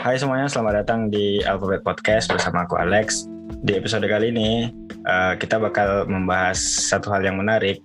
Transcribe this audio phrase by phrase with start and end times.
[0.00, 3.28] Hai semuanya, selamat datang di Alphabet Podcast bersama aku Alex.
[3.60, 4.72] Di episode kali ini
[5.04, 7.84] uh, kita bakal membahas satu hal yang menarik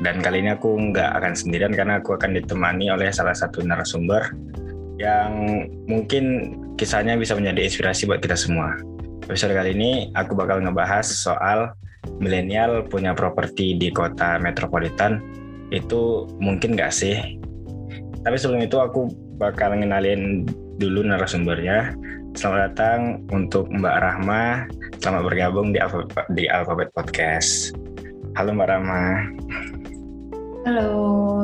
[0.00, 4.32] dan kali ini aku nggak akan sendirian karena aku akan ditemani oleh salah satu narasumber
[4.96, 8.80] yang mungkin kisahnya bisa menjadi inspirasi buat kita semua.
[9.28, 11.76] Episode kali ini aku bakal ngebahas soal
[12.16, 15.20] milenial punya properti di kota metropolitan
[15.68, 17.36] itu mungkin nggak sih?
[18.24, 20.48] Tapi sebelum itu aku bakal ngenalin
[20.80, 21.92] dulu narasumbernya.
[22.32, 24.64] Selamat datang untuk Mbak Rahma.
[24.96, 27.76] Selamat bergabung di Alphabet, di Alphabet Podcast.
[28.40, 29.04] Halo Mbak Rahma.
[30.64, 30.92] Halo,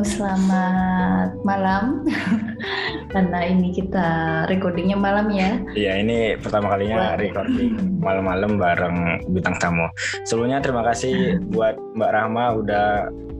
[0.00, 2.04] selamat malam.
[3.12, 5.60] Karena ini kita recordingnya malam ya.
[5.76, 9.88] Iya, ini pertama kalinya recording malam-malam bareng bintang tamu.
[10.24, 12.88] Sebelumnya terima kasih buat Mbak Rahma udah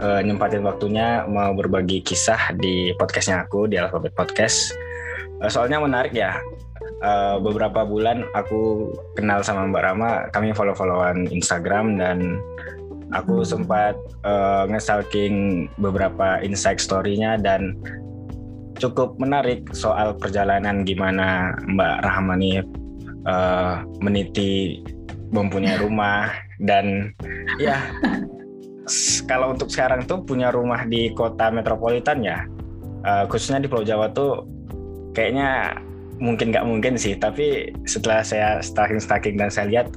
[0.00, 4.85] uh, nyempatin waktunya mau berbagi kisah di podcastnya aku di Alphabet Podcast Eh,
[5.52, 6.40] soalnya menarik ya
[7.04, 12.40] uh, beberapa bulan aku kenal sama Mbak Rama kami follow-followan Instagram dan
[13.12, 13.48] aku hmm.
[13.48, 17.76] sempat uh, nge-stalking beberapa insight story-nya dan
[18.76, 22.52] cukup menarik soal perjalanan gimana Mbak Rahmani
[23.24, 24.80] uh, meniti
[25.32, 26.32] mempunyai rumah
[26.64, 27.12] dan
[27.60, 27.76] ya
[29.26, 32.44] kalau untuk sekarang tuh punya rumah di kota metropolitan ya
[33.04, 34.55] uh, khususnya di Pulau Jawa tuh
[35.16, 35.80] kayaknya
[36.20, 39.88] mungkin nggak mungkin sih tapi setelah saya stalking stalking dan saya lihat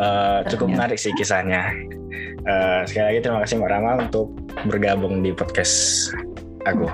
[0.00, 1.72] uh, cukup menarik sih kisahnya.
[2.44, 4.32] Uh, sekali lagi terima kasih Mbak Rama untuk
[4.68, 6.08] bergabung di podcast
[6.68, 6.88] aku.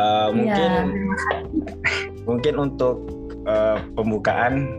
[0.00, 0.84] Uh, mungkin ya.
[2.24, 2.96] mungkin untuk
[3.44, 4.72] uh, pembukaan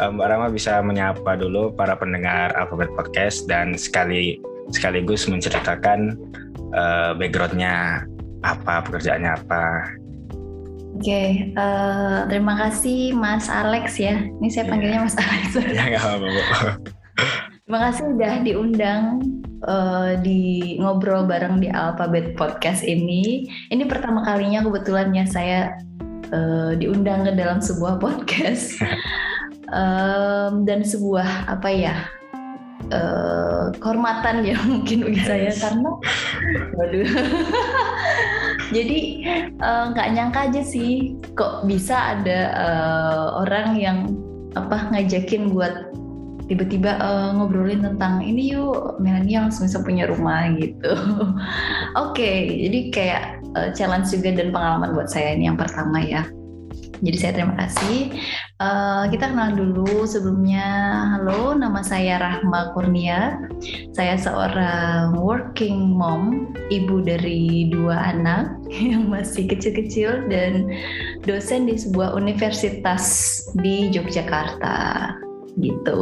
[0.00, 4.40] uh, Mbak Rama bisa menyapa dulu para pendengar Alphabet Podcast dan sekali
[4.72, 6.16] sekaligus menceritakan
[6.72, 8.08] uh, backgroundnya
[8.40, 9.62] apa pekerjaannya apa
[10.96, 14.16] Oke, okay, uh, eh, terima kasih Mas Alex ya.
[14.16, 14.70] Ini saya iya.
[14.72, 15.52] panggilnya Mas Alex.
[15.76, 16.32] Ya nggak apa-apa.
[17.68, 19.04] Terima kasih udah diundang
[19.68, 23.44] uh, di ngobrol bareng di Alphabet Podcast ini.
[23.68, 25.76] Ini pertama kalinya kebetulan ya saya
[26.32, 28.80] uh, diundang ke dalam sebuah podcast
[29.76, 32.08] um, dan sebuah apa ya
[32.92, 35.90] uh, kehormatan ya mungkin bagi saya karena,
[36.74, 37.08] waduh.
[38.74, 39.00] jadi
[39.62, 43.98] eh, nggak uh, nyangka aja sih kok bisa ada uh, orang yang
[44.58, 45.94] apa ngajakin buat
[46.46, 50.94] tiba-tiba uh, ngobrolin tentang ini yuk milenial langsung bisa punya rumah gitu.
[50.94, 52.36] Oke, okay,
[52.66, 53.22] jadi kayak
[53.58, 56.22] uh, challenge juga dan pengalaman buat saya ini yang pertama ya.
[57.04, 58.16] Jadi saya terima kasih.
[58.56, 60.64] Uh, kita kenal dulu sebelumnya.
[61.16, 63.36] Halo, nama saya Rahma Kurnia.
[63.92, 70.72] Saya seorang working mom, ibu dari dua anak yang masih kecil-kecil dan
[71.28, 73.04] dosen di sebuah universitas
[73.60, 75.12] di Yogyakarta.
[75.60, 76.00] Gitu.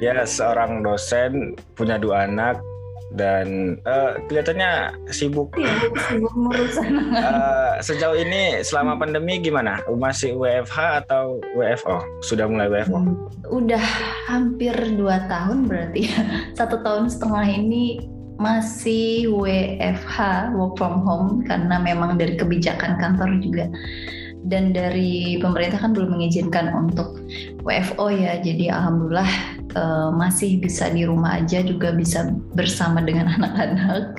[0.00, 2.60] Ya, seorang dosen punya dua anak
[3.14, 5.50] dan uh, kelihatannya sibuk.
[5.58, 6.90] Iya, sibuk ngurusan.
[7.18, 9.82] uh, sejauh ini selama pandemi gimana?
[9.90, 11.98] Masih WFH atau WFO?
[12.22, 12.98] Sudah mulai WFO?
[13.02, 13.16] Hmm,
[13.50, 13.84] udah
[14.30, 16.20] hampir dua tahun berarti ya.
[16.58, 18.06] Satu tahun setengah ini
[18.40, 23.68] masih WFH work from home karena memang dari kebijakan kantor juga
[24.48, 27.20] dan dari pemerintah kan belum mengizinkan untuk
[27.60, 34.18] WFO ya jadi alhamdulillah uh, masih bisa di rumah aja juga bisa bersama dengan anak-anak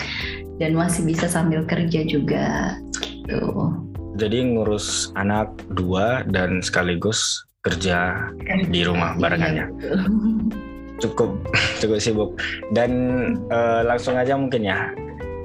[0.61, 3.73] dan masih bisa sambil kerja juga gitu.
[4.19, 8.29] Jadi ngurus anak dua dan sekaligus kerja
[8.73, 10.01] di rumah barengannya iya,
[11.01, 11.41] cukup
[11.81, 12.31] cukup sibuk.
[12.69, 12.91] Dan
[13.49, 14.93] uh, langsung aja mungkin ya.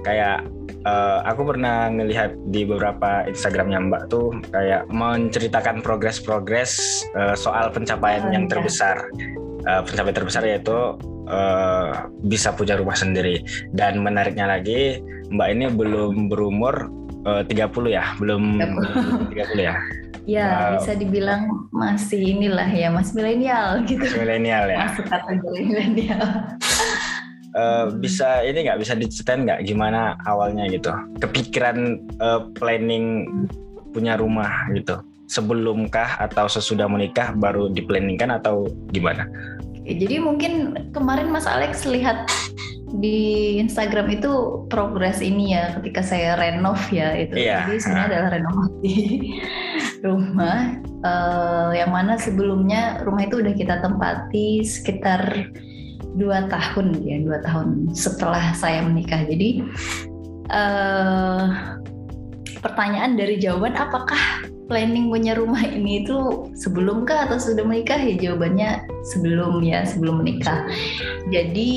[0.04, 0.46] Kayak
[0.86, 8.28] uh, aku pernah ngelihat di beberapa Instagramnya Mbak tuh kayak menceritakan progres-progres uh, soal pencapaian
[8.28, 8.52] oh, yang iya.
[8.54, 8.96] terbesar.
[9.66, 10.94] Uh, pencapaian terbesar yaitu
[11.26, 13.42] uh, bisa punya rumah sendiri.
[13.74, 15.02] Dan menariknya lagi,
[15.34, 16.86] Mbak ini belum berumur
[17.26, 18.62] uh, 30 ya, belum
[19.34, 19.74] 30, 30 ya.
[20.26, 20.82] Ya, wow.
[20.82, 24.06] bisa dibilang masih inilah ya, Mas milenial gitu.
[24.18, 24.90] Milenial ya.
[24.90, 26.26] Masuk kategori milenial.
[27.56, 30.92] Uh, bisa ini nggak bisa diceritain nggak gimana awalnya gitu
[31.24, 33.24] kepikiran uh, planning
[33.96, 39.26] punya rumah gitu sebelumkah atau sesudah menikah baru diplanningkan atau gimana?
[39.86, 42.26] Jadi mungkin kemarin Mas Alex lihat
[42.96, 47.66] di Instagram itu progres ini ya ketika saya renov ya itu iya.
[47.66, 48.10] jadi sebenarnya uh.
[48.14, 48.94] adalah renovasi
[50.06, 50.58] rumah
[51.02, 55.50] uh, yang mana sebelumnya rumah itu udah kita tempati sekitar
[56.14, 59.66] dua tahun ya dua tahun setelah saya menikah jadi
[60.54, 61.44] uh,
[62.62, 67.98] pertanyaan dari jawaban apakah planning punya rumah ini itu sebelum kah atau sudah menikah?
[67.98, 68.70] Ya jawabannya
[69.06, 70.66] sebelum ya sebelum menikah.
[71.30, 71.72] Jadi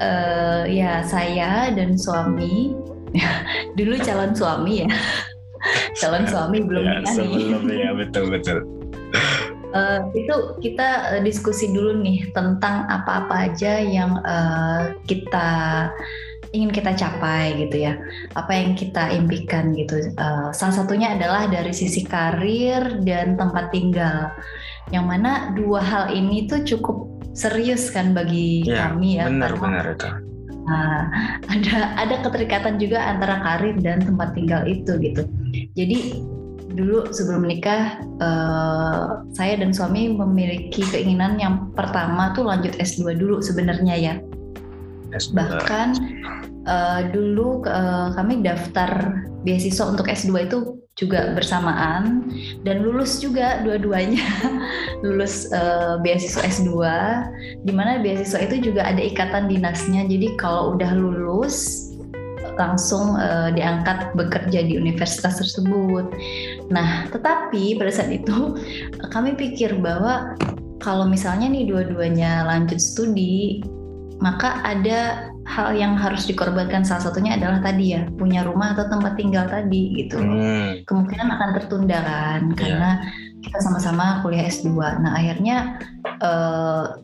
[0.00, 2.76] uh, ya saya dan suami
[3.78, 4.88] dulu calon suami ya.
[5.98, 7.78] Calon suami belum ya, nikah sebelum nih.
[7.82, 8.58] ya betul betul.
[9.68, 10.32] Uh, itu
[10.64, 15.90] kita uh, diskusi dulu nih tentang apa-apa aja yang uh, kita
[16.52, 17.98] ingin kita capai gitu ya
[18.32, 24.32] apa yang kita impikan gitu uh, salah satunya adalah dari sisi karir dan tempat tinggal
[24.88, 30.08] yang mana dua hal ini tuh cukup serius kan bagi ya, kami ya benar-benar itu
[30.68, 31.08] Nah,
[31.52, 35.24] ada ada keterikatan juga antara karir dan tempat tinggal itu gitu.
[35.72, 35.98] Jadi
[36.76, 43.40] dulu sebelum menikah uh, saya dan suami memiliki keinginan yang pertama tuh lanjut S2 dulu
[43.40, 44.14] sebenarnya ya.
[45.14, 45.34] S2.
[45.36, 45.88] Bahkan
[46.68, 50.58] uh, dulu uh, kami daftar beasiswa untuk S2 itu
[50.98, 52.26] juga bersamaan
[52.66, 54.18] dan lulus juga dua-duanya
[55.06, 56.74] lulus uh, beasiswa S2
[57.62, 61.86] di mana beasiswa itu juga ada ikatan dinasnya jadi kalau udah lulus
[62.58, 66.10] langsung uh, diangkat bekerja di universitas tersebut.
[66.74, 68.58] Nah, tetapi pada saat itu
[69.14, 70.34] kami pikir bahwa
[70.82, 73.62] kalau misalnya nih dua-duanya lanjut studi,
[74.18, 79.14] maka ada hal yang harus dikorbankan salah satunya adalah tadi ya punya rumah atau tempat
[79.14, 80.18] tinggal tadi gitu.
[80.18, 80.82] Hmm.
[80.84, 82.56] Kemungkinan akan tertunda kan yeah.
[82.58, 82.90] karena
[83.38, 84.74] kita sama-sama kuliah S2.
[84.76, 85.78] Nah, akhirnya
[86.20, 86.98] uh,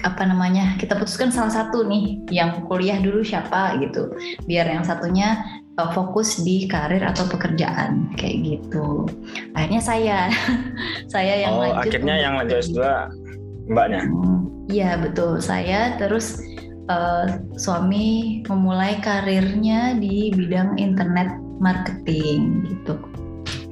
[0.00, 4.08] apa namanya kita putuskan salah satu nih yang kuliah dulu siapa gitu
[4.48, 5.44] biar yang satunya
[5.76, 9.04] uh, fokus di karir atau pekerjaan kayak gitu
[9.52, 10.18] akhirnya saya
[11.12, 12.80] saya yang oh, lanjut akhirnya yang lanjut S2
[13.72, 16.40] mbaknya hmm, iya betul saya terus
[16.86, 17.26] uh,
[17.58, 22.96] suami memulai karirnya di bidang internet marketing gitu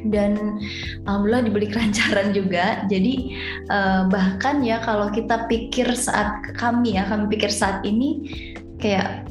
[0.06, 0.62] dan
[1.11, 2.87] alhamdulillah diberi kelancaran juga.
[2.87, 3.35] Jadi
[3.67, 8.31] uh, bahkan ya kalau kita pikir saat kami ya kami pikir saat ini
[8.79, 9.27] kayak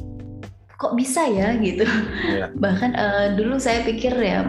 [0.78, 1.82] kok bisa ya gitu.
[2.22, 2.54] Yeah.
[2.62, 4.46] Bahkan uh, dulu saya pikir ya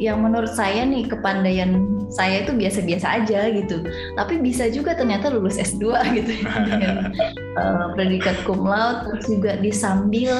[0.00, 3.84] yang menurut saya nih kepandaian saya itu biasa-biasa aja gitu.
[4.16, 5.84] Tapi bisa juga ternyata lulus S2
[6.18, 7.12] gitu dengan
[7.60, 10.32] uh, predikat cum laude terus juga disambil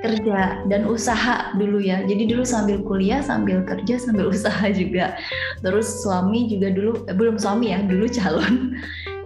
[0.00, 2.00] kerja dan usaha dulu ya.
[2.08, 5.12] Jadi dulu sambil kuliah, sambil kerja, sambil usaha juga.
[5.60, 8.80] Terus suami juga dulu eh, belum suami ya, dulu calon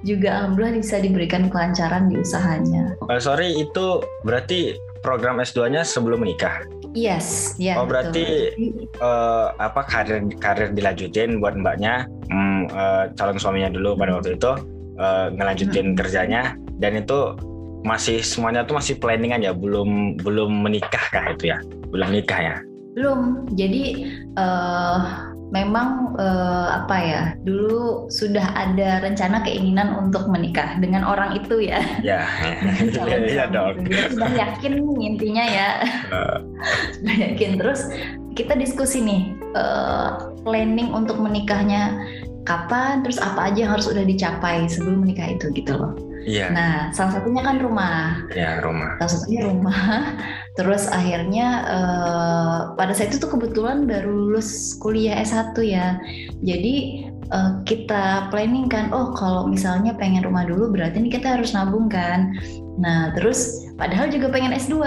[0.04, 2.92] juga alhamdulillah bisa diberikan kelancaran di usahanya.
[3.08, 6.64] Uh, sorry itu berarti program S2-nya sebelum menikah.
[6.96, 7.74] Yes, ya.
[7.74, 8.54] Yeah, oh berarti
[9.02, 14.52] uh, apa karir karir dilanjutin buat mbaknya, um, uh, calon suaminya dulu pada waktu itu
[14.96, 15.98] uh, ngelanjutin hmm.
[15.98, 16.42] kerjanya
[16.78, 17.36] dan itu
[17.84, 21.58] masih semuanya tuh masih planning aja, belum belum menikah kah itu ya,
[21.92, 22.56] belum nikah ya?
[22.94, 23.44] Belum.
[23.58, 24.08] Jadi
[24.38, 31.62] uh, memang uh, apa ya dulu sudah ada rencana keinginan untuk menikah dengan orang itu
[31.62, 31.78] ya.
[32.02, 32.26] Ya.
[33.04, 33.86] Iya ya, dong.
[33.86, 35.68] sudah yakin intinya ya.
[36.10, 36.38] Uh.
[36.98, 37.86] sudah yakin terus
[38.34, 39.22] kita diskusi nih
[39.54, 41.94] uh, planning untuk menikahnya
[42.42, 45.94] kapan terus apa aja yang harus udah dicapai sebelum menikah itu gitu loh.
[46.24, 46.50] Iya.
[46.50, 48.24] Nah, salah satunya kan rumah.
[48.32, 48.96] Ya, rumah.
[48.98, 49.80] Salah satunya rumah.
[50.58, 56.00] Terus akhirnya uh, pada saat itu tuh kebetulan baru lulus kuliah S1 ya.
[56.40, 61.52] Jadi uh, kita planning kan, oh kalau misalnya pengen rumah dulu berarti ini kita harus
[61.52, 62.32] nabung kan.
[62.74, 64.82] Nah, terus padahal juga pengen S2.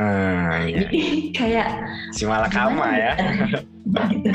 [0.00, 0.86] Hmm, iya.
[0.86, 1.00] Jadi
[1.38, 1.68] kayak
[2.14, 3.12] si malakama ya.
[4.12, 4.30] gitu.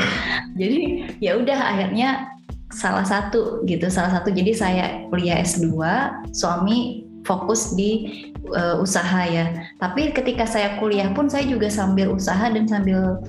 [0.57, 0.79] Jadi
[1.21, 2.29] ya udah akhirnya
[2.71, 4.31] salah satu gitu salah satu.
[4.31, 5.75] Jadi saya kuliah S2
[6.31, 8.23] suami fokus di
[8.55, 9.51] uh, usaha ya.
[9.77, 13.21] Tapi ketika saya kuliah pun saya juga sambil usaha dan sambil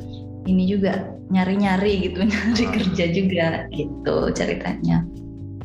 [0.49, 2.75] ini juga nyari-nyari gitu nyari hmm.
[2.75, 5.05] kerja juga gitu ceritanya.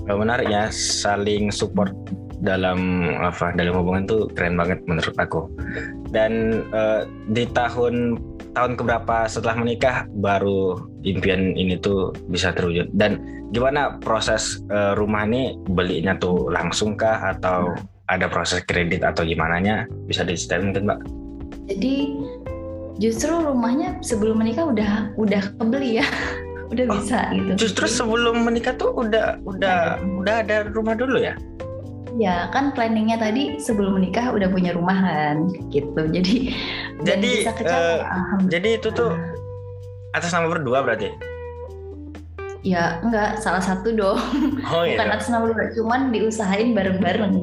[0.08, 1.92] Menarik ya saling support
[2.40, 5.52] dalam apa dalam hubungan tuh keren banget menurut aku.
[6.16, 7.04] Dan uh,
[7.36, 8.16] di tahun
[8.56, 10.80] tahun keberapa setelah menikah baru
[11.14, 12.92] impian ini tuh bisa terwujud.
[12.92, 13.24] Dan
[13.56, 17.36] gimana proses uh, rumah ini belinya tuh langsung kah?
[17.36, 17.76] Atau
[18.08, 19.76] ada proses kredit atau gimana nya
[20.08, 21.00] bisa diceritain mungkin mbak.
[21.68, 21.96] Jadi
[22.98, 26.08] justru rumahnya sebelum menikah udah udah kebeli ya.
[26.68, 27.64] Udah oh, bisa gitu.
[27.64, 31.32] justru sebelum menikah tuh udah udah nah, udah ada rumah dulu ya?
[32.20, 35.96] Ya kan planningnya tadi sebelum menikah udah punya rumah kan gitu.
[36.12, 36.52] Jadi
[37.08, 38.04] jadi bisa uh,
[38.52, 39.16] jadi itu tuh
[40.16, 41.12] atas nama berdua berarti?
[42.66, 44.20] Ya enggak salah satu dong.
[44.74, 45.00] Oh, iya.
[45.00, 47.34] Bukan atas nama berdua, cuman diusahain bareng-bareng.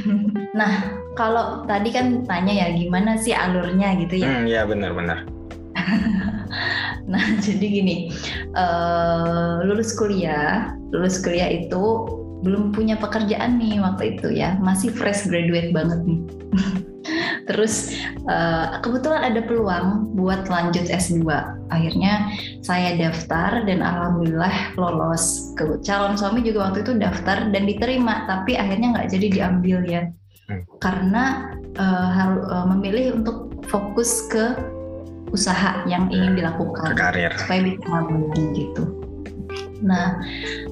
[0.58, 4.28] nah kalau tadi kan tanya ya gimana sih alurnya gitu ya?
[4.30, 5.26] Hmm, ya benar-benar.
[7.08, 8.12] Nah, jadi gini,
[8.52, 12.04] uh, lulus kuliah, lulus kuliah itu
[12.44, 16.20] belum punya pekerjaan nih waktu itu ya, masih fresh graduate banget nih.
[17.48, 17.96] Terus
[18.28, 21.24] uh, kebetulan ada peluang buat lanjut S2.
[21.72, 22.28] Akhirnya
[22.60, 25.56] saya daftar dan alhamdulillah lolos.
[25.56, 30.02] Ke calon suami juga waktu itu daftar dan diterima, tapi akhirnya nggak jadi diambil ya.
[30.52, 30.62] Hmm.
[30.76, 31.24] Karena
[31.80, 34.52] uh, harus uh, memilih untuk fokus ke
[35.32, 38.00] usaha yang ingin dilakukan karir supaya bisa
[38.56, 38.84] gitu.
[39.84, 40.18] Nah,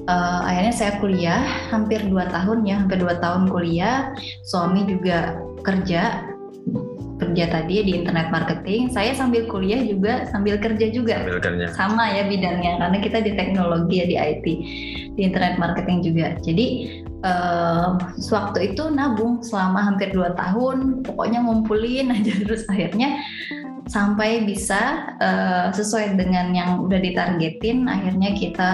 [0.09, 1.41] uh, akhirnya saya kuliah
[1.71, 4.11] hampir dua tahun ya, hampir dua tahun kuliah.
[4.49, 6.25] Suami juga kerja
[7.27, 8.87] kerja tadi di internet marketing.
[8.87, 11.19] Saya sambil kuliah juga sambil kerja juga.
[11.27, 11.65] Sambil kerja.
[11.75, 14.45] Sama ya bidangnya karena kita di teknologi ya di IT,
[15.13, 16.27] di internet marketing juga.
[16.39, 16.67] Jadi
[17.27, 23.19] uh, sewaktu itu nabung selama hampir dua tahun, pokoknya ngumpulin aja terus akhirnya
[23.87, 28.69] sampai bisa uh, sesuai dengan yang udah ditargetin akhirnya kita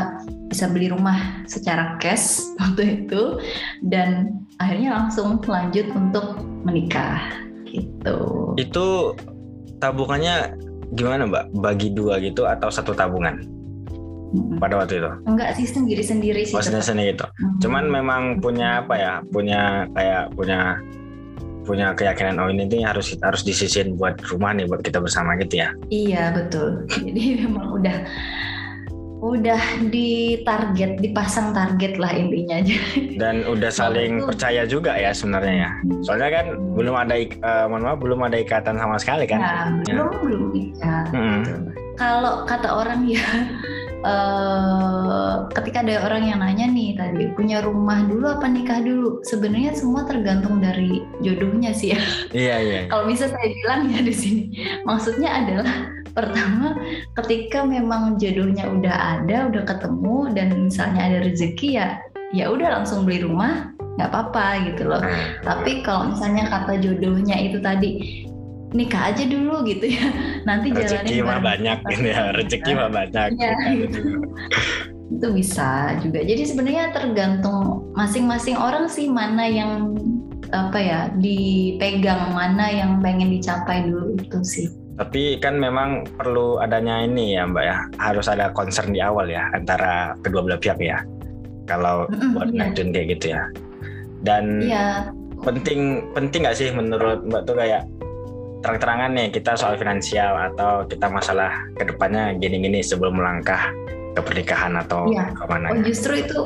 [0.50, 3.38] bisa beli rumah secara cash waktu itu
[3.86, 7.22] dan akhirnya langsung lanjut untuk menikah
[7.74, 8.18] gitu.
[8.56, 9.18] Itu
[9.82, 10.54] tabungannya
[10.94, 11.46] gimana mbak?
[11.58, 13.42] Bagi dua gitu atau satu tabungan?
[14.58, 15.12] Pada waktu itu?
[15.30, 17.26] Enggak sih sendiri sendiri sih sendiri sendiri gitu.
[17.30, 17.58] Hmm.
[17.62, 19.14] cuman memang punya apa ya?
[19.30, 20.82] Punya kayak punya
[21.64, 25.62] punya keyakinan oh ini nih harus harus disisin buat rumah nih buat kita bersama gitu
[25.64, 25.70] ya?
[25.90, 26.86] Iya betul.
[27.08, 27.98] Jadi memang udah
[29.24, 32.60] udah ditarget dipasang target lah intinya.
[32.60, 32.76] Aja
[33.22, 35.70] dan udah saling itu, percaya juga ya sebenarnya ya.
[36.04, 39.40] Soalnya kan belum ada uh, mohon maaf belum ada ikatan sama sekali kan?
[39.40, 39.56] Ya,
[39.88, 39.94] ya.
[39.96, 40.42] belum belum.
[40.54, 41.42] Ikat hmm.
[41.96, 43.24] kalau kata orang ya
[44.04, 49.24] uh, ketika ada orang yang nanya nih tadi punya rumah dulu apa nikah dulu?
[49.24, 52.02] Sebenarnya semua tergantung dari jodohnya sih ya.
[52.36, 52.80] Iya iya.
[52.92, 54.44] Kalau bisa saya bilang ya di sini
[54.84, 56.78] maksudnya adalah pertama
[57.22, 61.88] ketika memang jodohnya udah ada udah ketemu dan misalnya ada rezeki ya
[62.34, 65.02] ya udah langsung beli rumah nggak apa-apa gitu loh.
[65.02, 65.46] Hmm.
[65.46, 67.90] tapi kalau misalnya kata jodohnya itu tadi
[68.74, 70.06] nikah aja dulu gitu ya.
[70.50, 74.00] Nanti rezeki mah banyak gitu ya rezeki mah banyak ya, gitu.
[75.14, 76.26] itu bisa juga.
[76.26, 79.94] Jadi sebenarnya tergantung masing-masing orang sih mana yang
[80.50, 87.02] apa ya dipegang mana yang pengen dicapai dulu itu sih tapi kan memang perlu adanya
[87.02, 91.02] ini ya Mbak ya harus ada concern di awal ya antara kedua belah pihak ya
[91.66, 92.86] kalau mm -hmm, buat iya.
[92.94, 93.42] kayak gitu ya
[94.22, 94.88] dan iya.
[95.42, 97.84] penting penting nggak sih menurut Mbak tuh kayak
[98.64, 103.60] terang-terangan nih kita soal finansial atau kita masalah ke depannya gini-gini sebelum melangkah
[104.14, 105.34] ke pernikahan atau ya.
[105.36, 105.74] ke mana?
[105.74, 106.42] Oh, justru itu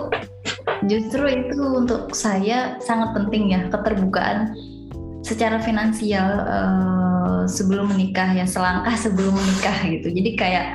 [0.89, 4.55] justru itu untuk saya sangat penting ya keterbukaan
[5.25, 10.07] secara finansial uh, sebelum menikah ya selangkah sebelum menikah gitu.
[10.11, 10.65] Jadi kayak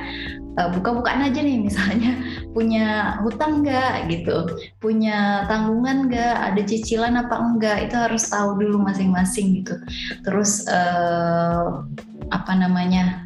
[0.59, 2.17] uh, buka-bukaan aja nih misalnya
[2.51, 8.83] punya hutang nggak gitu, punya tanggungan nggak, ada cicilan apa enggak itu harus tahu dulu
[8.83, 9.75] masing-masing gitu.
[10.25, 11.85] Terus uh,
[12.31, 13.23] apa namanya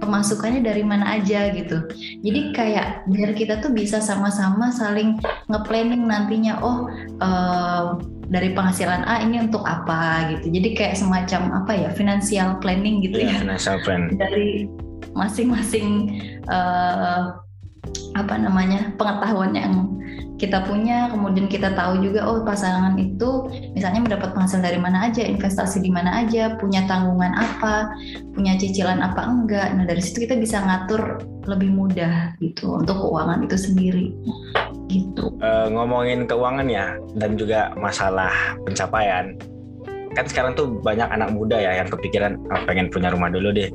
[0.00, 1.84] pemasukannya dari mana aja gitu.
[2.24, 5.20] Jadi kayak biar kita tuh bisa sama-sama saling
[5.52, 6.88] nge-planning nantinya oh
[7.20, 8.00] uh,
[8.30, 10.54] dari penghasilan A ini untuk apa gitu.
[10.54, 13.42] Jadi kayak semacam apa ya financial planning gitu yeah, ya.
[13.42, 14.14] Financial plan.
[14.14, 14.70] Dari
[15.18, 16.14] masing-masing
[16.46, 17.34] uh,
[18.18, 20.00] apa namanya pengetahuan yang
[20.40, 25.20] kita punya kemudian kita tahu juga oh pasangan itu misalnya mendapat penghasilan dari mana aja
[25.20, 27.92] investasi di mana aja punya tanggungan apa
[28.32, 29.68] punya cicilan apa enggak.
[29.76, 34.06] Nah dari situ kita bisa ngatur lebih mudah gitu untuk keuangan itu sendiri.
[34.88, 35.36] Gitu.
[35.44, 38.32] Uh, ngomongin keuangan ya dan juga masalah
[38.64, 39.36] pencapaian.
[40.16, 43.70] Kan sekarang tuh banyak anak muda ya yang kepikiran oh, pengen punya rumah dulu deh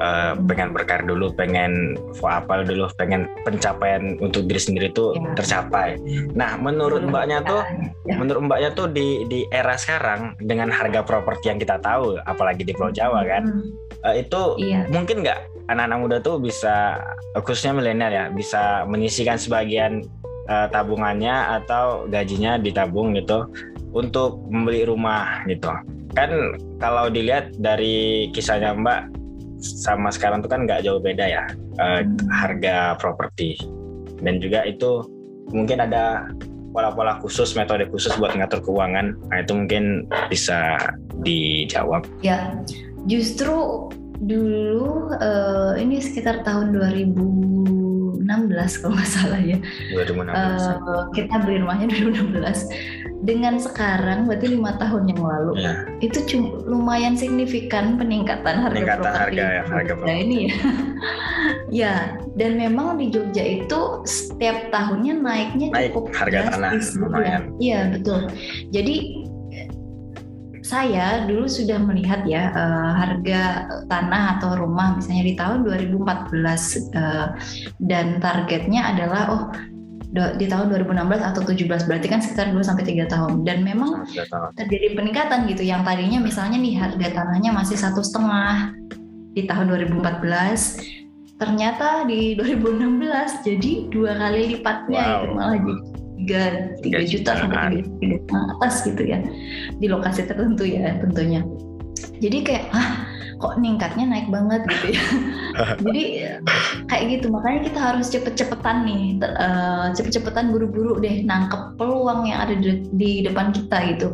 [0.00, 5.32] uh, pengen berkarir dulu, pengen apa dulu, pengen pencapaian untuk diri sendiri itu ya.
[5.36, 5.96] tercapai.
[6.32, 7.62] Nah, menurut mbaknya tuh,
[8.08, 8.16] ya.
[8.16, 12.72] menurut mbaknya tuh di di era sekarang dengan harga properti yang kita tahu, apalagi di
[12.76, 13.68] Pulau Jawa kan, hmm.
[14.04, 14.84] uh, itu ya.
[14.92, 15.40] mungkin nggak
[15.72, 17.00] anak-anak muda tuh bisa,
[17.42, 20.06] khususnya milenial ya, bisa menyisikan sebagian
[20.46, 23.50] uh, tabungannya atau gajinya ditabung gitu
[23.90, 25.72] untuk membeli rumah gitu.
[26.16, 29.00] Kan kalau dilihat dari kisahnya Mbak
[29.66, 31.44] sama sekarang tuh kan nggak jauh beda ya
[31.82, 33.58] uh, harga properti.
[34.22, 35.04] Dan juga itu
[35.52, 36.30] mungkin ada
[36.76, 39.16] pola-pola khusus metode khusus buat ngatur keuangan.
[39.32, 40.76] Nah itu mungkin bisa
[41.24, 42.04] dijawab.
[42.20, 42.52] Ya
[43.08, 43.88] justru
[44.20, 48.24] dulu uh, ini sekitar tahun 2016
[48.80, 49.58] kalau nggak salah ya.
[49.92, 55.72] 2016 uh, kita beli rumahnya 2016 dengan sekarang berarti lima tahun yang lalu ya.
[56.04, 60.12] itu cuma lumayan signifikan peningkatan harga peningkatan properti harga ya harga properti.
[60.12, 60.56] Nah, ini ya
[61.80, 61.94] ya
[62.36, 67.38] dan memang di Jogja itu setiap tahunnya naiknya Naik cukup harga tanah gitu ya.
[67.56, 68.20] Iya betul.
[68.74, 68.96] Jadi
[70.66, 76.34] saya dulu sudah melihat ya uh, harga tanah atau rumah misalnya di tahun 2014
[76.90, 77.28] uh,
[77.86, 79.44] dan targetnya adalah oh
[80.36, 83.44] di tahun 2016 atau 17 berarti kan sekitar 2 sampai 3 tahun.
[83.44, 84.08] Dan memang
[84.56, 85.62] terjadi peningkatan gitu.
[85.62, 88.72] Yang tadinya misalnya nih harga tanahnya masih satu setengah
[89.36, 90.96] di tahun 2014
[91.36, 95.20] ternyata di 2016 jadi dua kali lipatnya wow.
[95.20, 95.74] itu malah jadi
[96.16, 96.42] tiga
[96.80, 99.20] tiga juta sampai tiga juta atas gitu ya
[99.76, 101.44] di lokasi tertentu ya tentunya.
[102.16, 103.04] Jadi kayak ah
[103.36, 105.04] kok ningkatnya naik banget gitu ya.
[105.84, 106.04] Jadi
[106.88, 107.26] kayak gitu.
[107.28, 113.12] Makanya kita harus cepet-cepetan nih uh, cepet-cepetan buru-buru deh nangkep peluang yang ada di, di
[113.24, 114.08] depan kita gitu.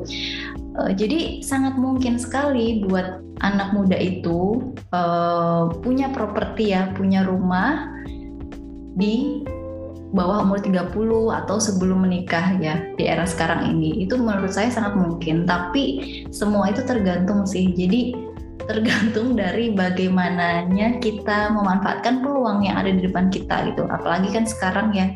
[0.73, 7.93] Uh, jadi sangat mungkin sekali buat anak muda itu uh, punya properti ya punya rumah
[8.97, 9.45] di
[10.13, 10.93] bawah umur 30
[11.45, 14.05] atau sebelum menikah ya di era sekarang ini.
[14.05, 15.49] Itu menurut saya sangat mungkin.
[15.49, 15.85] Tapi
[16.29, 17.73] semua itu tergantung sih.
[17.73, 18.32] Jadi
[18.67, 23.87] tergantung dari bagaimananya kita memanfaatkan peluang yang ada di depan kita gitu.
[23.89, 25.11] Apalagi kan sekarang ya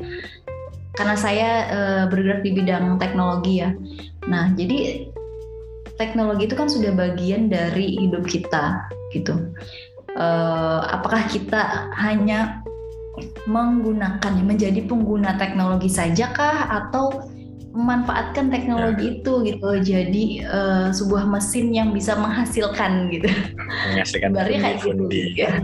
[0.97, 3.71] karena saya e, bergerak di bidang teknologi ya.
[4.27, 5.09] Nah jadi
[6.01, 9.53] teknologi itu kan sudah bagian dari hidup kita gitu.
[10.17, 10.27] E,
[10.89, 12.65] apakah kita hanya
[13.49, 17.36] menggunakan menjadi pengguna teknologi saja kah atau
[17.77, 19.13] memanfaatkan teknologi ya.
[19.21, 23.29] itu gitu jadi uh, sebuah mesin yang bisa menghasilkan gitu.
[23.93, 25.05] Menghasilkan kayak gitu.
[25.37, 25.61] Ya.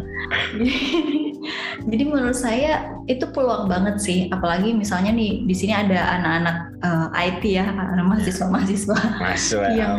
[1.91, 7.09] jadi menurut saya itu peluang banget sih apalagi misalnya nih di sini ada anak-anak uh,
[7.17, 8.99] eh, IT ya anak mahasiswa-mahasiswa.
[9.73, 9.95] Yang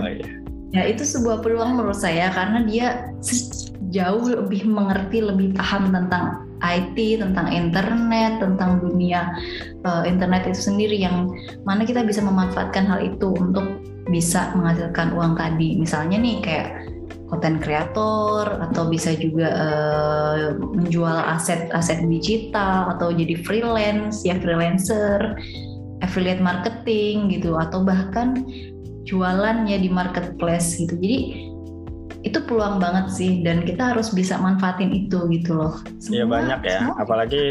[0.74, 3.10] ya itu sebuah peluang menurut saya karena dia
[3.93, 9.36] jauh lebih mengerti lebih paham tentang IT, tentang internet, tentang dunia
[9.84, 11.28] uh, internet itu sendiri yang
[11.67, 15.76] mana kita bisa memanfaatkan hal itu untuk bisa menghasilkan uang tadi.
[15.76, 16.69] Misalnya nih kayak
[17.28, 25.34] konten kreator atau bisa juga uh, menjual aset-aset digital atau jadi freelance ya freelancer,
[26.06, 28.43] affiliate marketing gitu atau bahkan
[29.04, 30.95] jualan ya di marketplace gitu.
[30.99, 31.49] Jadi
[32.23, 35.75] itu peluang banget sih dan kita harus bisa manfaatin itu gitu loh.
[36.07, 36.95] Iya banyak ya, semua.
[37.03, 37.43] apalagi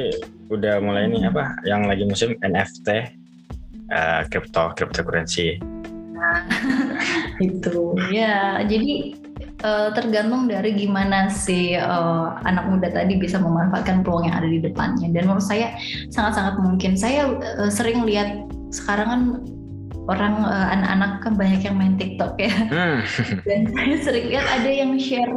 [0.49, 2.89] udah mulai ini apa yang lagi musim NFT,
[3.93, 5.61] uh, crypto cryptocurrency.
[6.17, 6.49] Nah,
[7.47, 9.17] itu ya jadi
[9.61, 14.61] uh, tergantung dari gimana si uh, anak muda tadi bisa memanfaatkan peluang yang ada di
[14.61, 15.77] depannya dan menurut saya
[16.09, 17.29] sangat-sangat mungkin saya
[17.61, 19.23] uh, sering lihat sekarang kan
[20.11, 22.51] orang uh, anak-anak kan banyak yang main TikTok ya.
[22.51, 22.99] Hmm.
[23.47, 25.31] Dan saya sering lihat ada yang share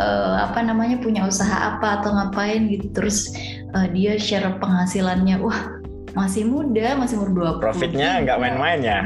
[0.00, 3.32] uh, apa namanya punya usaha apa atau ngapain gitu terus
[3.76, 5.36] uh, dia share penghasilannya.
[5.44, 5.80] Wah,
[6.16, 7.64] masih muda, masih umur 20.
[7.64, 9.04] Profitnya nggak main-main ya.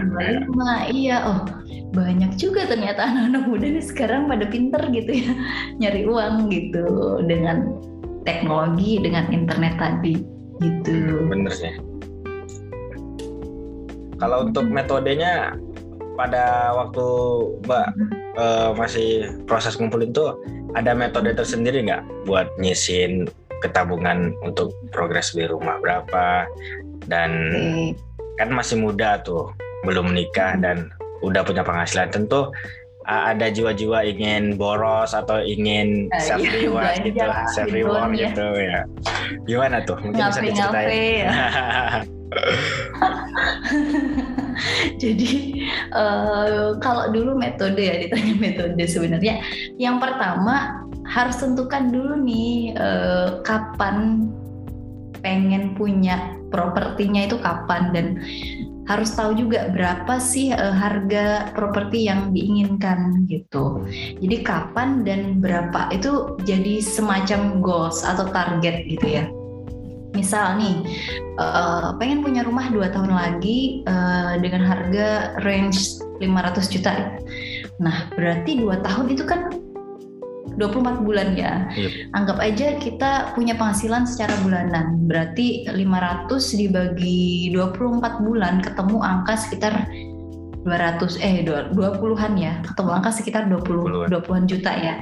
[0.54, 1.42] Nah, iya, oh
[1.94, 5.30] banyak juga ternyata anak-anak muda nih sekarang pada pinter gitu ya
[5.80, 7.78] nyari uang gitu dengan
[8.26, 10.26] teknologi dengan internet tadi
[10.58, 10.94] gitu.
[11.30, 11.93] Bener sih.
[14.24, 15.52] Kalau untuk metodenya
[16.16, 17.06] pada waktu
[17.68, 17.88] Mbak
[18.40, 20.40] uh, masih proses ngumpulin tuh
[20.72, 23.28] ada metode tersendiri nggak buat nyisin
[23.60, 26.48] ketabungan untuk progres beli rumah berapa
[27.04, 27.88] dan hmm.
[28.40, 29.52] kan masih muda tuh
[29.84, 30.88] belum menikah dan
[31.20, 32.48] udah punya penghasilan tentu
[33.04, 38.32] uh, ada jiwa-jiwa ingin boros atau ingin uh, self reward iya, gitu self reward ya.
[38.32, 38.80] gitu ya
[39.44, 41.32] gimana tuh mungkin bisa diceritain ya.
[45.02, 45.60] Jadi
[45.92, 49.42] uh, kalau dulu metode ya ditanya metode sebenarnya
[49.76, 54.28] yang pertama harus tentukan dulu nih uh, kapan
[55.20, 58.06] pengen punya propertinya itu kapan dan
[58.84, 63.80] harus tahu juga berapa sih uh, harga properti yang diinginkan gitu.
[64.20, 69.24] Jadi kapan dan berapa itu jadi semacam goals atau target gitu ya
[70.14, 70.80] misal nih
[71.36, 76.92] uh, pengen punya rumah dua tahun lagi uh, dengan harga range 500 juta
[77.82, 79.50] nah berarti dua tahun itu kan
[80.54, 81.66] 24 bulan ya.
[81.74, 82.14] Yep.
[82.14, 85.02] Anggap aja kita punya penghasilan secara bulanan.
[85.10, 89.74] Berarti 500 dibagi 24 bulan ketemu angka sekitar
[90.64, 94.96] 200 eh 20-an ya atau angka sekitar 20 20-an juta ya.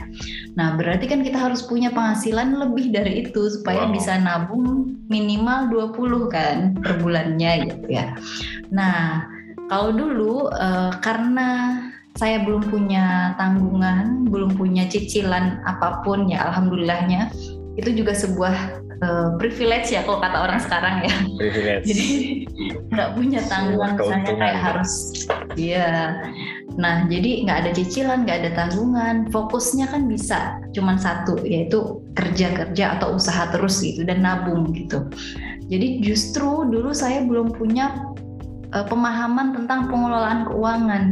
[0.59, 3.94] Nah, berarti kan kita harus punya penghasilan lebih dari itu supaya wow.
[3.94, 8.12] bisa nabung minimal 20 kan per bulannya gitu ya.
[8.75, 9.22] Nah,
[9.70, 11.79] kalau dulu uh, karena
[12.18, 17.33] saya belum punya tanggungan, belum punya cicilan apa pun ya alhamdulillahnya
[17.81, 21.15] itu juga sebuah uh, privilege ya kalau kata orang sekarang ya.
[21.37, 21.85] Privilege.
[21.91, 22.09] Jadi
[22.95, 24.93] nggak punya tanggungan misalnya kayak harus
[25.59, 25.91] iya.
[26.79, 32.55] Nah jadi nggak ada cicilan, nggak ada tanggungan, fokusnya kan bisa cuman satu yaitu kerja
[32.55, 35.05] kerja atau usaha terus gitu dan nabung gitu.
[35.69, 38.12] Jadi justru dulu saya belum punya
[38.73, 41.05] uh, pemahaman tentang pengelolaan keuangan.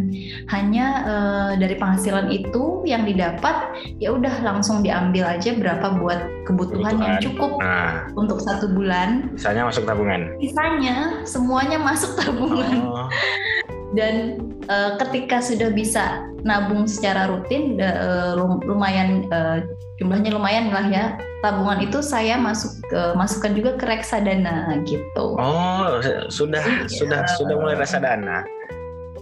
[0.51, 6.97] Hanya uh, dari penghasilan itu yang didapat ya udah langsung diambil aja berapa buat kebutuhan,
[6.97, 7.07] kebutuhan.
[7.07, 8.09] yang cukup nah.
[8.17, 9.31] untuk satu bulan.
[9.37, 10.21] Sisanya masuk tabungan.
[10.41, 10.97] Sisanya
[11.29, 12.77] semuanya masuk tabungan.
[12.83, 13.09] Oh.
[13.91, 14.39] Dan
[14.71, 19.61] uh, ketika sudah bisa nabung secara rutin uh, lumayan uh,
[20.01, 21.05] jumlahnya lumayan lah ya
[21.41, 25.37] tabungan itu saya masuk ke masukkan juga ke reksadana gitu.
[25.37, 26.89] Oh sudah iya.
[26.89, 28.45] sudah sudah mulai reksadana.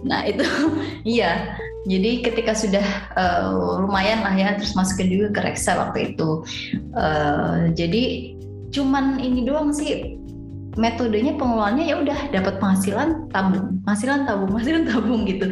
[0.03, 0.43] Nah itu
[1.17, 1.55] iya.
[1.87, 2.83] Jadi ketika sudah
[3.15, 6.43] uh, lumayan lah ya terus masukin juga ke reksa waktu itu.
[6.91, 8.35] Uh, jadi
[8.69, 10.18] cuman ini doang sih
[10.77, 15.45] metodenya pengelolaannya ya udah dapat penghasilan tabung penghasilan tabung penghasilan tabung gitu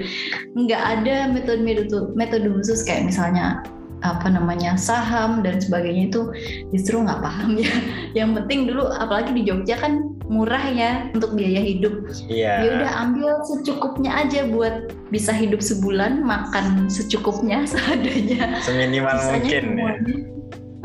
[0.53, 3.65] nggak ada metode metode metode khusus kayak misalnya
[4.05, 6.21] apa namanya saham dan sebagainya itu
[6.69, 7.73] justru nggak paham ya.
[8.23, 12.05] Yang penting dulu apalagi di Jogja kan murah ya untuk biaya hidup.
[12.29, 12.53] Iya.
[12.61, 18.61] Ya udah ambil secukupnya aja buat bisa hidup sebulan makan secukupnya seadanya.
[18.61, 19.93] Seminimal mungkin ya.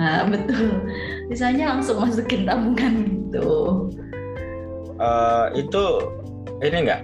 [0.00, 0.80] Nah betul.
[1.28, 3.50] Misalnya langsung masukin tabungan gitu.
[5.02, 5.82] Uh, itu
[6.62, 7.02] ini enggak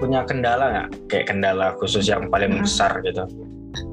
[0.00, 2.66] punya kendala nggak kayak kendala khusus yang paling hmm.
[2.66, 3.22] besar gitu?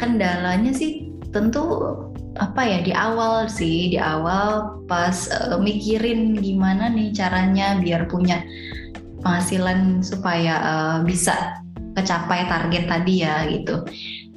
[0.02, 1.94] kendalanya sih tentu
[2.38, 8.42] apa ya di awal sih di awal pas uh, mikirin gimana nih caranya biar punya
[9.22, 11.58] penghasilan supaya uh, bisa
[11.98, 13.86] kecapai target tadi ya gitu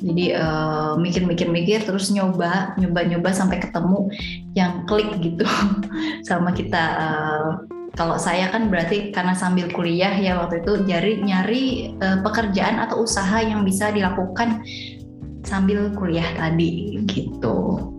[0.01, 4.09] jadi uh, mikir-mikir-mikir terus nyoba nyoba-nyoba sampai ketemu
[4.57, 5.45] yang klik gitu
[6.29, 7.49] sama kita uh,
[7.99, 11.65] kalau saya kan berarti karena sambil kuliah ya waktu itu nyari nyari
[11.99, 14.63] uh, pekerjaan atau usaha yang bisa dilakukan
[15.43, 17.91] sambil kuliah tadi gitu.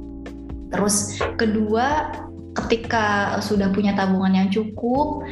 [0.72, 2.16] Terus kedua,
[2.56, 5.28] ketika sudah punya tabungan yang cukup,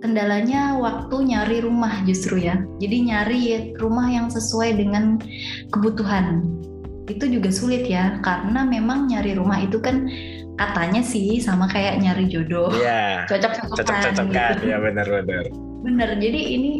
[0.00, 2.56] kendalanya waktu nyari rumah justru ya.
[2.80, 3.42] Jadi nyari
[3.76, 5.20] rumah yang sesuai dengan
[5.68, 6.48] kebutuhan.
[7.04, 10.08] Itu juga sulit ya, karena memang nyari rumah itu kan
[10.60, 12.68] katanya sih sama kayak nyari jodoh.
[12.76, 13.24] Iya.
[13.32, 13.80] Cocok-cocokan.
[13.80, 14.68] Cocok-cocokan, gitu.
[14.68, 15.44] ya benar-benar.
[15.80, 16.08] Benar.
[16.20, 16.72] Jadi ini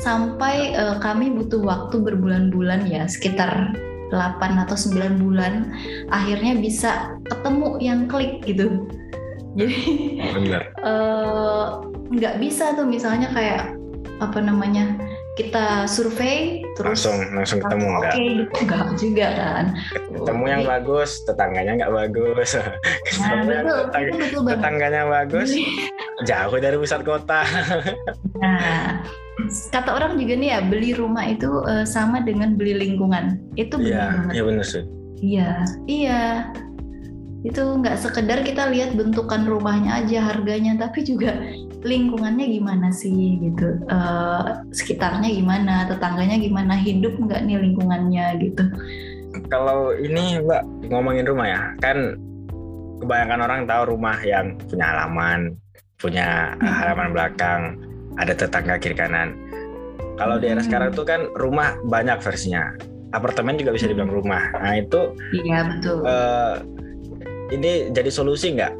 [0.00, 3.76] sampai uh, kami butuh waktu berbulan-bulan ya sekitar
[4.10, 5.70] 8 atau 9 bulan
[6.08, 8.88] akhirnya bisa ketemu yang klik gitu
[9.60, 9.76] jadi
[10.18, 10.66] eh,
[12.10, 13.76] nggak uh, bisa tuh misalnya kayak
[14.24, 14.96] apa namanya
[15.40, 18.12] kita survei terus langsung langsung ketemu enggak?
[18.12, 19.64] Oke, okay, gitu enggak juga kan.
[20.12, 22.48] Ketemu yang bagus, tetangganya nggak bagus.
[22.52, 25.50] Nah, betul, tetang betul, betul tetangganya bagus,
[26.28, 27.40] jauh dari pusat kota.
[28.44, 29.00] nah,
[29.48, 33.88] kata orang juga nih ya beli rumah itu uh, sama dengan beli lingkungan itu benar
[33.88, 34.84] iya, banget iya benar sih
[35.20, 35.50] iya
[35.88, 36.22] iya
[37.40, 41.32] itu nggak sekedar kita lihat bentukan rumahnya aja harganya tapi juga
[41.80, 48.64] lingkungannya gimana sih gitu uh, sekitarnya gimana tetangganya gimana hidup nggak nih lingkungannya gitu
[49.48, 50.62] kalau ini mbak
[50.92, 52.18] ngomongin rumah ya kan
[53.00, 55.56] kebanyakan orang tahu rumah yang punya halaman
[56.00, 56.68] punya hmm.
[56.68, 57.60] halaman belakang
[58.16, 59.36] ada tetangga kiri kanan.
[60.18, 60.66] Kalau di era hmm.
[60.66, 62.74] sekarang tuh kan rumah banyak versinya.
[63.10, 64.42] Apartemen juga bisa dibilang rumah.
[64.58, 65.14] Nah itu.
[65.36, 65.96] Iya betul.
[66.02, 66.54] Uh,
[67.50, 68.74] ini jadi solusi nggak?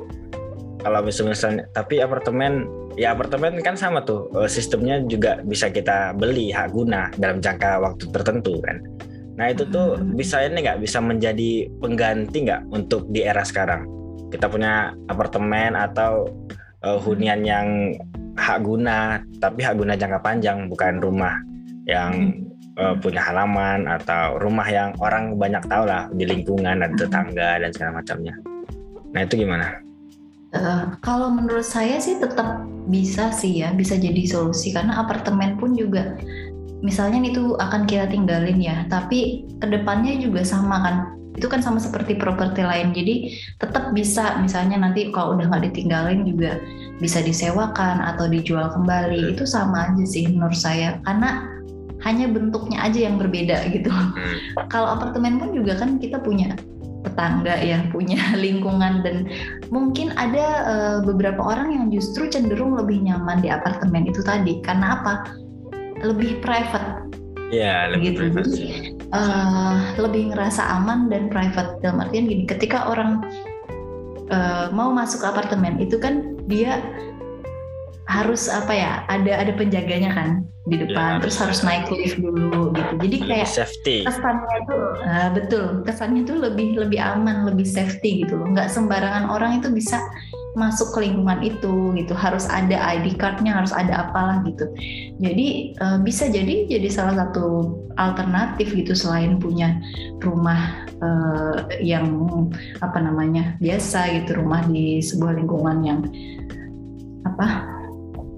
[0.80, 2.64] Kalau misalnya, tapi apartemen,
[2.98, 4.30] ya apartemen kan sama tuh.
[4.34, 8.82] Uh, sistemnya juga bisa kita beli hak guna dalam jangka waktu tertentu kan.
[9.38, 10.18] Nah itu tuh hmm.
[10.18, 13.86] bisa ini nggak bisa menjadi pengganti nggak untuk di era sekarang?
[14.30, 16.28] Kita punya apartemen atau
[16.84, 17.96] uh, hunian yang
[18.38, 21.34] hak guna, tapi hak guna jangka panjang, bukan rumah
[21.88, 22.36] yang
[22.78, 27.70] uh, punya halaman atau rumah yang orang banyak tahu lah di lingkungan dan tetangga dan
[27.74, 28.34] segala macamnya.
[29.10, 29.66] Nah itu gimana?
[30.50, 34.74] Uh, kalau menurut saya sih tetap bisa sih ya, bisa jadi solusi.
[34.74, 36.18] Karena apartemen pun juga
[36.82, 40.96] misalnya itu akan kita tinggalin ya, tapi ke depannya juga sama kan?
[41.38, 42.90] Itu kan sama seperti properti lain.
[42.90, 46.58] Jadi tetap bisa misalnya nanti kalau udah nggak ditinggalin juga
[46.98, 49.38] bisa disewakan atau dijual kembali.
[49.38, 50.98] Itu sama aja sih menurut saya.
[51.06, 51.46] Karena
[52.04, 53.92] hanya bentuknya aja yang berbeda gitu.
[53.92, 54.36] Hmm.
[54.72, 56.56] kalau apartemen pun juga kan kita punya
[57.04, 59.28] tetangga ya punya lingkungan dan
[59.70, 64.98] mungkin ada uh, beberapa orang yang justru cenderung lebih nyaman di apartemen itu tadi karena
[65.00, 65.30] apa
[66.02, 67.06] lebih private.
[67.50, 68.18] Iya, lebih gitu.
[68.18, 68.46] private.
[68.50, 68.66] Jadi,
[69.14, 73.22] uh, lebih ngerasa aman dan private dalam artian gini, ketika orang
[74.30, 76.82] uh, mau masuk apartemen itu kan dia
[78.10, 82.18] harus apa ya ada ada penjaganya kan di iya, depan ya, terus harus naik lift
[82.20, 82.92] dulu gitu.
[83.00, 83.96] Jadi kayak safety.
[84.04, 88.50] kesannya tuh uh, betul kesannya tuh lebih lebih aman lebih safety gitu loh.
[88.52, 90.02] Nggak sembarangan orang itu bisa
[90.58, 92.12] masuk ke lingkungan itu gitu.
[92.12, 94.68] Harus ada ID cardnya harus ada apalah gitu.
[95.22, 99.80] Jadi uh, bisa jadi jadi salah satu alternatif gitu selain punya
[100.20, 102.20] rumah uh, yang
[102.84, 106.00] apa namanya biasa gitu rumah di sebuah lingkungan yang
[107.24, 107.79] apa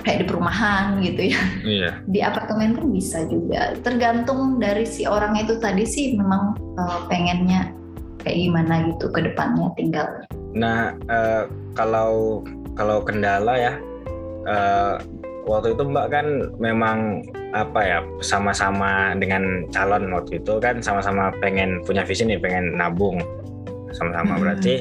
[0.03, 1.43] kayak di perumahan gitu ya.
[1.63, 1.91] Iya.
[2.07, 3.75] Di apartemen kan bisa juga.
[3.81, 7.71] Tergantung dari si orang itu tadi sih memang uh, pengennya
[8.23, 10.07] kayak gimana gitu ke depannya tinggal.
[10.53, 12.43] Nah, uh, kalau
[12.75, 13.75] kalau kendala ya
[14.49, 14.97] uh,
[15.47, 16.27] waktu itu Mbak kan
[16.59, 22.81] memang apa ya sama-sama dengan calon waktu itu kan sama-sama pengen punya visi nih pengen
[22.81, 23.21] nabung
[23.93, 24.41] sama-sama hmm.
[24.41, 24.75] berarti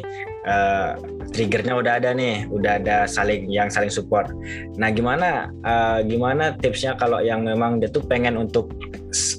[0.47, 0.95] uh,
[1.29, 4.33] triggernya udah ada nih, udah ada saling yang saling support.
[4.75, 8.73] Nah, gimana uh, gimana tipsnya kalau yang memang dia tuh pengen untuk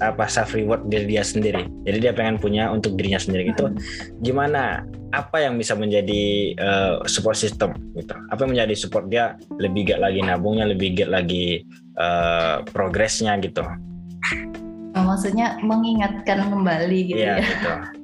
[0.05, 1.67] apa self reward diri dia sendiri.
[1.89, 3.73] Jadi dia pengen punya untuk dirinya sendiri gitu.
[3.73, 3.77] Hmm.
[4.21, 8.15] Gimana apa yang bisa menjadi uh, support system gitu?
[8.33, 11.65] Apa yang menjadi support dia lebih gak lagi nabungnya, lebih gak lagi
[12.01, 13.65] uh, progresnya gitu?
[14.93, 17.45] Oh, maksudnya mengingatkan kembali gitu iya, ya.
[17.49, 18.02] Gitu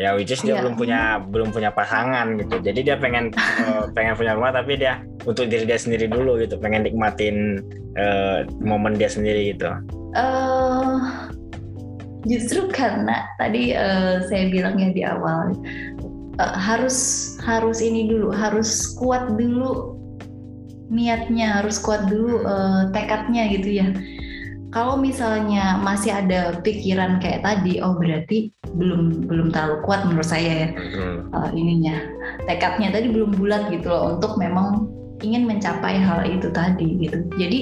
[0.00, 0.64] ya which is dia yeah.
[0.64, 2.56] belum punya belum punya pasangan gitu.
[2.64, 6.56] Jadi dia pengen uh, pengen punya rumah tapi dia untuk diri dia sendiri dulu gitu.
[6.56, 7.60] Pengen nikmatin
[8.00, 9.68] uh, momen dia sendiri gitu.
[10.16, 11.28] Uh,
[12.24, 15.52] justru karena tadi uh, saya bilang ya di awal
[16.40, 16.96] uh, harus
[17.44, 20.00] harus ini dulu harus kuat dulu
[20.90, 23.86] niatnya harus kuat dulu uh, tekadnya gitu ya
[24.70, 30.66] kalau misalnya masih ada pikiran kayak tadi, oh berarti belum belum terlalu kuat menurut saya
[30.66, 31.34] ya hmm.
[31.34, 32.06] uh, ininya
[32.46, 34.86] tekadnya tadi belum bulat gitu loh untuk memang
[35.26, 37.18] ingin mencapai hal itu tadi gitu.
[37.34, 37.60] Jadi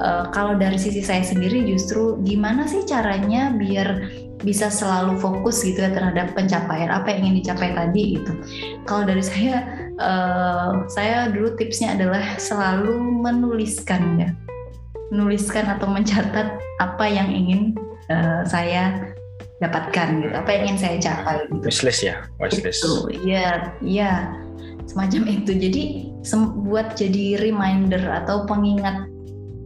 [0.00, 4.08] uh, kalau dari sisi saya sendiri justru gimana sih caranya biar
[4.40, 8.32] bisa selalu fokus gitu ya terhadap pencapaian apa yang ingin dicapai tadi itu.
[8.88, 9.68] Kalau dari saya,
[10.00, 14.32] uh, saya dulu tipsnya adalah selalu menuliskan ya
[15.10, 17.74] menuliskan atau mencatat apa yang ingin
[18.08, 19.10] uh, saya
[19.60, 21.66] dapatkan gitu, apa yang ingin saya capai gitu.
[21.68, 22.80] Wishlist ya, wishlist.
[23.12, 24.32] Iya, iya,
[24.88, 25.52] semacam itu.
[25.52, 25.82] Jadi
[26.64, 29.06] buat jadi reminder atau pengingat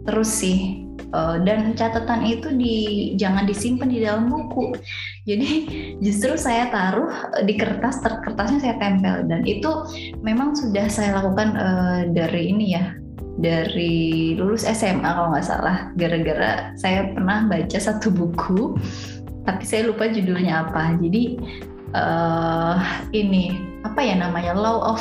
[0.08, 0.80] terus sih.
[1.14, 2.76] Uh, dan catatan itu di
[3.14, 4.74] jangan disimpan di dalam buku.
[5.30, 5.50] Jadi
[6.02, 7.06] justru saya taruh
[7.46, 9.70] di kertas, kertasnya saya tempel dan itu
[10.26, 12.98] memang sudah saya lakukan uh, dari ini ya
[13.38, 18.78] dari lulus SMA kalau nggak salah gara-gara saya pernah baca satu buku
[19.44, 20.96] tapi saya lupa judulnya apa.
[20.98, 21.36] Jadi
[21.92, 22.80] uh,
[23.12, 25.00] ini apa ya namanya law of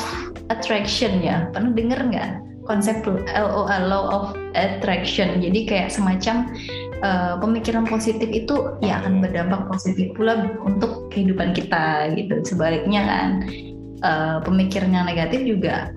[0.52, 1.48] attraction ya.
[1.56, 2.30] Pernah denger nggak
[2.68, 5.40] konsep LOA law of attraction?
[5.40, 6.52] Jadi kayak semacam
[7.02, 12.44] uh, pemikiran positif itu ya akan berdampak positif pula untuk kehidupan kita gitu.
[12.44, 13.28] Sebaliknya kan
[14.04, 15.96] uh, pemikiran yang negatif juga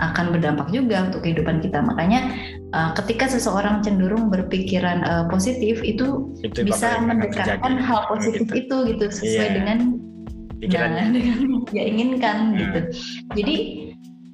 [0.00, 1.84] akan berdampak juga untuk kehidupan kita.
[1.84, 2.32] Makanya
[2.72, 8.88] uh, ketika seseorang cenderung berpikiran uh, positif itu, itu bisa mendekatkan hal positif gitu.
[8.88, 9.56] itu gitu sesuai yeah.
[9.58, 9.78] dengan
[10.62, 12.58] nah, dengan dia inginkan hmm.
[12.58, 12.80] gitu.
[13.36, 13.56] Jadi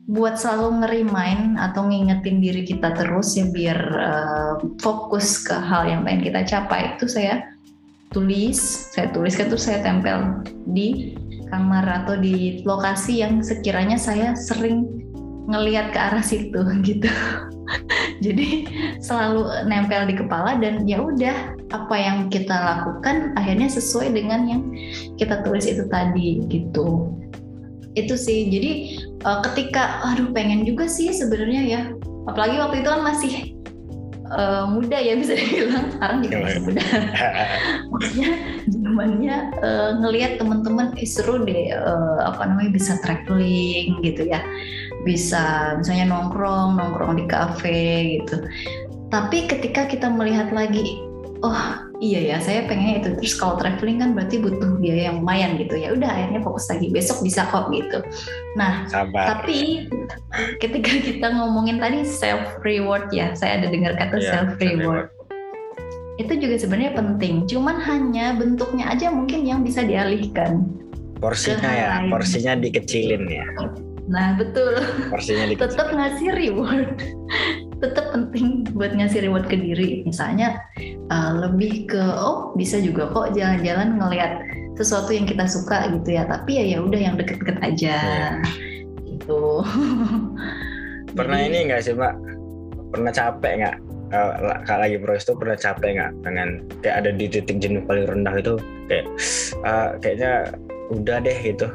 [0.09, 6.01] buat selalu ngerimain atau ngingetin diri kita terus ya biar uh, fokus ke hal yang
[6.09, 7.44] pengen kita capai itu saya
[8.09, 10.40] tulis, saya tuliskan terus saya tempel
[10.73, 11.12] di
[11.53, 15.08] kamar atau di lokasi yang sekiranya saya sering
[15.49, 17.09] ngelihat ke arah situ gitu.
[18.25, 18.69] Jadi
[19.01, 24.63] selalu nempel di kepala dan ya udah apa yang kita lakukan akhirnya sesuai dengan yang
[25.17, 27.13] kita tulis itu tadi gitu.
[27.97, 28.49] Itu sih.
[28.49, 28.73] Jadi
[29.25, 31.81] uh, ketika aduh pengen juga sih sebenarnya ya.
[32.29, 33.33] Apalagi waktu itu kan masih
[34.33, 36.83] uh, muda ya bisa dibilang sekarang juga masih muda
[37.93, 38.31] maksudnya
[38.69, 44.41] zamannya uh, ngelihat teman-teman eh, seru deh uh, apa namanya bisa traveling gitu ya
[45.07, 47.83] bisa misalnya nongkrong nongkrong di kafe
[48.19, 48.43] gitu.
[49.09, 51.01] Tapi ketika kita melihat lagi
[51.41, 53.15] oh iya ya saya pengen itu.
[53.19, 55.95] Terus kalau traveling kan berarti butuh biaya yang lumayan gitu ya.
[55.95, 56.91] Udah akhirnya fokus lagi.
[56.91, 57.99] Besok bisa kok gitu.
[58.59, 59.39] Nah Sabar.
[59.39, 59.89] tapi
[60.63, 65.09] ketika kita ngomongin tadi self reward ya saya ada dengar kata yeah, self reward
[66.19, 67.47] itu juga sebenarnya penting.
[67.47, 70.67] Cuman hanya bentuknya aja mungkin yang bisa dialihkan.
[71.19, 73.47] Porsinya ya porsinya dikecilin ya
[74.09, 74.81] Nah betul.
[75.12, 76.97] Porsinya Tetap ngasih reward.
[77.79, 80.03] tetap penting buat ngasih reward ke diri.
[80.03, 80.59] Misalnya
[81.14, 84.42] uh, lebih ke oh bisa juga kok jalan-jalan ngelihat
[84.75, 86.27] sesuatu yang kita suka gitu ya.
[86.27, 87.97] Tapi ya ya udah yang deket-deket aja.
[88.03, 88.35] Yeah.
[89.07, 89.62] gitu.
[91.18, 92.14] Pernah Jadi, ini enggak sih mbak?
[92.90, 93.77] Pernah capek nggak?
[94.09, 96.49] Uh, kak lagi proses itu pernah capek nggak dengan
[96.81, 98.55] kayak ada di titik jenuh paling rendah itu?
[98.88, 99.05] Kayak
[99.62, 100.33] uh, kayaknya
[100.88, 101.68] udah deh gitu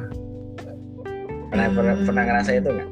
[1.54, 1.78] pernah hmm.
[1.78, 2.90] pernah pernah ngerasa itu nggak?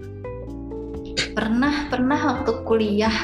[1.34, 3.18] Pernah pernah waktu kuliah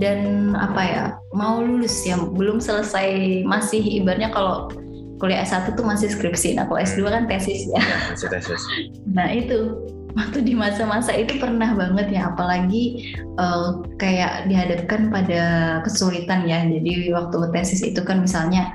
[0.00, 1.02] dan apa ya
[1.36, 4.72] mau lulus ya belum selesai masih ibaratnya kalau
[5.20, 8.62] kuliah S1 tuh masih skripsi nah kalau S2 kan tesis ya, ya masih tesis.
[9.16, 9.76] Nah itu
[10.16, 15.42] waktu di masa-masa itu pernah banget ya apalagi uh, kayak dihadapkan pada
[15.84, 18.72] kesulitan ya jadi waktu tesis itu kan misalnya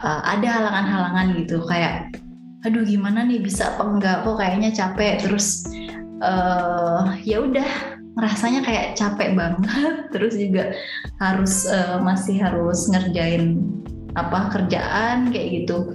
[0.00, 2.16] uh, ada halangan-halangan gitu kayak
[2.66, 3.38] aduh gimana nih?
[3.38, 4.26] Bisa apa enggak?
[4.26, 5.22] Kok kayaknya capek.
[5.22, 5.70] Terus
[6.20, 7.68] uh, ya udah
[8.18, 9.64] rasanya kayak capek banget.
[10.12, 10.74] Terus juga
[11.22, 13.62] harus uh, masih harus ngerjain
[14.18, 15.94] apa kerjaan kayak gitu.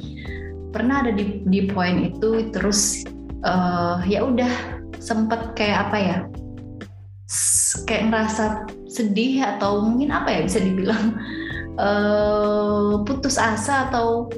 [0.71, 3.03] Pernah ada di di poin itu terus
[3.43, 4.47] uh, ya udah
[5.03, 6.17] sempet kayak apa ya
[7.83, 11.19] kayak ngerasa sedih atau mungkin apa ya bisa dibilang
[11.75, 14.31] uh, putus asa atau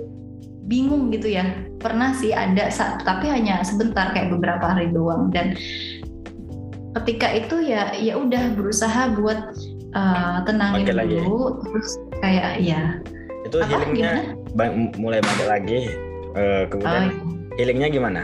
[0.66, 1.46] bingung gitu ya
[1.84, 2.72] pernah sih ada
[3.04, 5.30] tapi hanya sebentar kayak beberapa hari doang.
[5.30, 5.60] Dan
[7.04, 9.54] ketika itu ya ya udah berusaha buat
[9.92, 11.60] uh, tenangin Bangkit dulu lagi.
[11.68, 11.90] terus
[12.24, 12.82] kayak ya.
[13.44, 14.14] Itu apa, healingnya
[14.56, 15.80] bang, mulai balik lagi
[16.40, 17.14] uh, kemudian oh, iya.
[17.60, 18.24] healingnya gimana?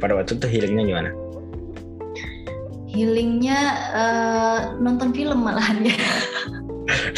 [0.00, 1.10] Pada waktu itu healingnya gimana?
[2.88, 3.58] Healingnya
[3.92, 5.98] uh, nonton film malahan ya.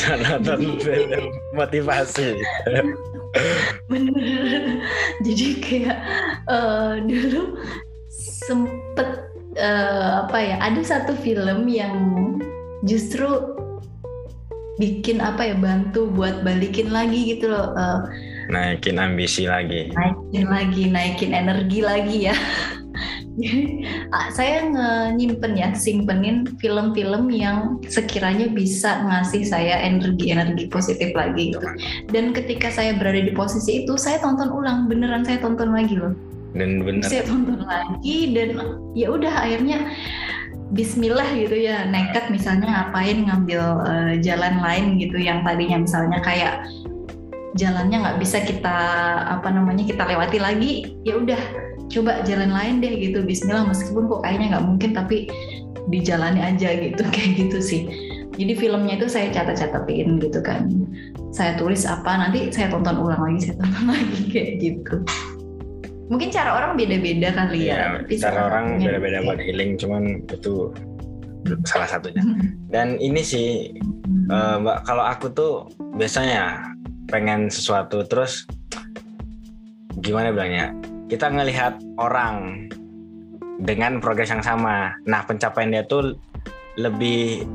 [0.06, 1.24] Nonton film
[1.58, 2.38] motivasi
[3.90, 4.80] bener.
[5.22, 5.98] Jadi kayak
[6.48, 7.60] uh, dulu
[8.46, 9.26] sempet
[9.58, 11.96] uh, apa ya ada satu film yang
[12.84, 13.56] justru
[14.76, 18.04] bikin apa ya bantu buat balikin lagi gitu loh uh,
[18.52, 19.90] naikin ambisi lagi.
[19.92, 22.36] Naikin lagi naikin energi lagi ya
[24.36, 24.68] saya
[25.12, 31.68] nyimpen ya, simpenin film-film yang sekiranya bisa ngasih saya energi-energi positif lagi gitu.
[32.10, 36.16] Dan ketika saya berada di posisi itu, saya tonton ulang, beneran saya tonton lagi loh.
[36.56, 37.04] Dan bener.
[37.04, 38.56] Saya tonton lagi dan
[38.96, 39.92] ya udah akhirnya
[40.66, 46.66] Bismillah gitu ya nekat misalnya ngapain ngambil uh, jalan lain gitu yang tadinya misalnya kayak
[47.54, 48.78] jalannya nggak bisa kita
[49.30, 51.38] apa namanya kita lewati lagi ya udah
[51.90, 55.30] coba jalan lain deh gitu Bismillah meskipun kok kayaknya nggak mungkin tapi
[55.86, 57.82] dijalani aja gitu kayak gitu sih.
[58.36, 60.68] Jadi filmnya itu saya catat-catatin gitu kan.
[61.32, 64.94] Saya tulis apa nanti saya tonton ulang lagi saya tonton lagi kayak gitu.
[66.06, 70.70] Mungkin cara orang beda-beda kali ya, ya cara orang beda-beda buat healing cuman itu
[71.66, 72.22] salah satunya.
[72.70, 73.74] Dan ini sih
[74.30, 75.52] uh, mbak kalau aku tuh
[75.98, 76.62] biasanya
[77.10, 78.46] pengen sesuatu terus
[79.98, 80.74] gimana bilangnya
[81.06, 82.66] kita ngelihat orang
[83.62, 84.92] dengan progres yang sama.
[85.08, 86.18] Nah, pencapaian dia tuh
[86.76, 87.46] lebih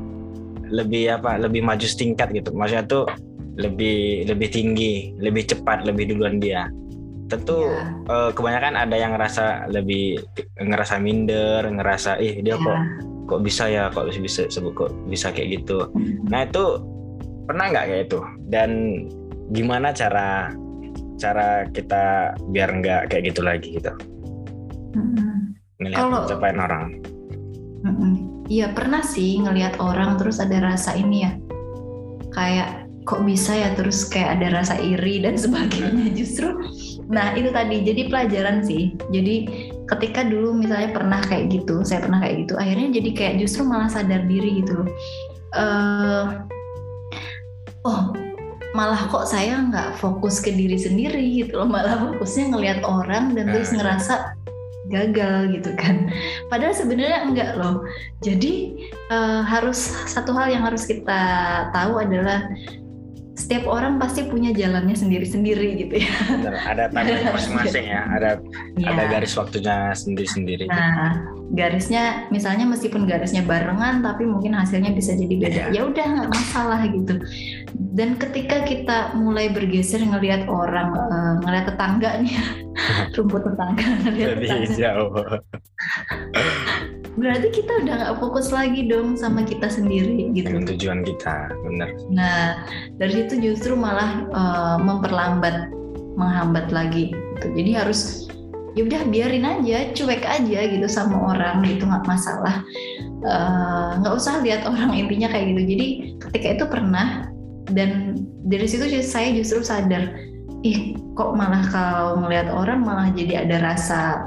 [0.72, 1.38] lebih apa?
[1.38, 2.50] Lebih maju setingkat gitu.
[2.56, 3.04] Maksudnya tuh
[3.60, 6.66] lebih lebih tinggi, lebih cepat, lebih duluan dia.
[7.28, 7.88] Tentu yeah.
[8.08, 10.20] uh, kebanyakan ada yang ngerasa lebih
[10.56, 12.60] ngerasa minder, ngerasa ih dia yeah.
[12.60, 12.78] kok
[13.22, 15.88] kok bisa ya, kok bisa sebut kok bisa kayak gitu.
[15.92, 16.28] Mm-hmm.
[16.32, 16.64] Nah, itu
[17.44, 18.20] pernah nggak kayak itu?
[18.48, 18.70] Dan
[19.52, 20.52] gimana cara
[21.22, 23.94] cara kita biar nggak kayak gitu lagi gitu.
[24.98, 25.54] Hmm.
[25.78, 26.84] ngelihat Kalau, pencapaian orang.
[28.50, 31.32] Iya hmm, pernah sih ngelihat orang terus ada rasa ini ya.
[32.34, 36.58] Kayak kok bisa ya terus kayak ada rasa iri dan sebagainya justru.
[37.06, 38.98] Nah itu tadi jadi pelajaran sih.
[39.14, 39.34] Jadi
[39.92, 43.92] ketika dulu misalnya pernah kayak gitu saya pernah kayak gitu akhirnya jadi kayak justru malah
[43.92, 44.88] sadar diri gitu
[45.52, 46.48] uh,
[47.84, 48.16] oh
[48.72, 53.52] malah kok saya nggak fokus ke diri sendiri gitu loh malah fokusnya ngelihat orang dan
[53.52, 53.84] terus nah.
[53.84, 54.14] ngerasa
[54.92, 56.12] gagal gitu kan
[56.52, 57.84] padahal sebenarnya enggak loh
[58.20, 58.76] jadi
[59.08, 61.20] uh, harus satu hal yang harus kita
[61.72, 62.44] tahu adalah
[63.32, 66.14] setiap orang pasti punya jalannya sendiri-sendiri gitu ya.
[66.28, 68.30] Benar, ada timeline masing-masing ya, ada
[68.76, 68.92] ya.
[68.92, 70.68] ada garis waktunya sendiri-sendiri.
[70.68, 71.16] Nah,
[71.52, 75.62] garisnya misalnya meskipun garisnya barengan tapi mungkin hasilnya bisa jadi beda.
[75.68, 77.20] Ya, ya udah nggak masalah gitu.
[77.72, 82.34] Dan ketika kita mulai bergeser ngelihat orang, uh, ngelihat tetangga nih,
[83.16, 84.74] rumput tetangga ngelihat tetangga.
[84.76, 85.12] jauh
[87.12, 90.48] berarti kita udah nggak fokus lagi dong sama kita sendiri gitu.
[90.48, 91.88] Dengan tujuan kita, benar.
[92.08, 92.64] Nah
[92.96, 95.68] dari situ justru malah uh, memperlambat,
[96.16, 97.12] menghambat lagi.
[97.12, 97.46] Gitu.
[97.52, 98.32] Jadi harus
[98.72, 102.64] ya udah biarin aja, cuek aja gitu sama orang gitu nggak masalah.
[103.22, 105.86] eh, nggak uh, usah lihat orang intinya kayak gitu jadi
[106.26, 107.30] ketika itu pernah
[107.70, 108.18] dan
[108.50, 110.10] dari situ saya justru sadar
[110.66, 114.26] ih kok malah kalau melihat orang malah jadi ada rasa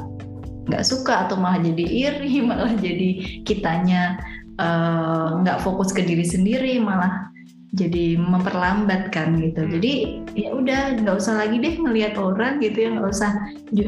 [0.71, 4.19] nggak suka atau malah jadi iri malah jadi kitanya
[4.59, 7.31] eh, nggak uh, fokus ke diri sendiri malah
[7.75, 9.71] jadi memperlambat kan gitu hmm.
[9.79, 9.93] jadi
[10.35, 13.31] ya udah nggak usah lagi deh ngelihat orang gitu ya nggak usah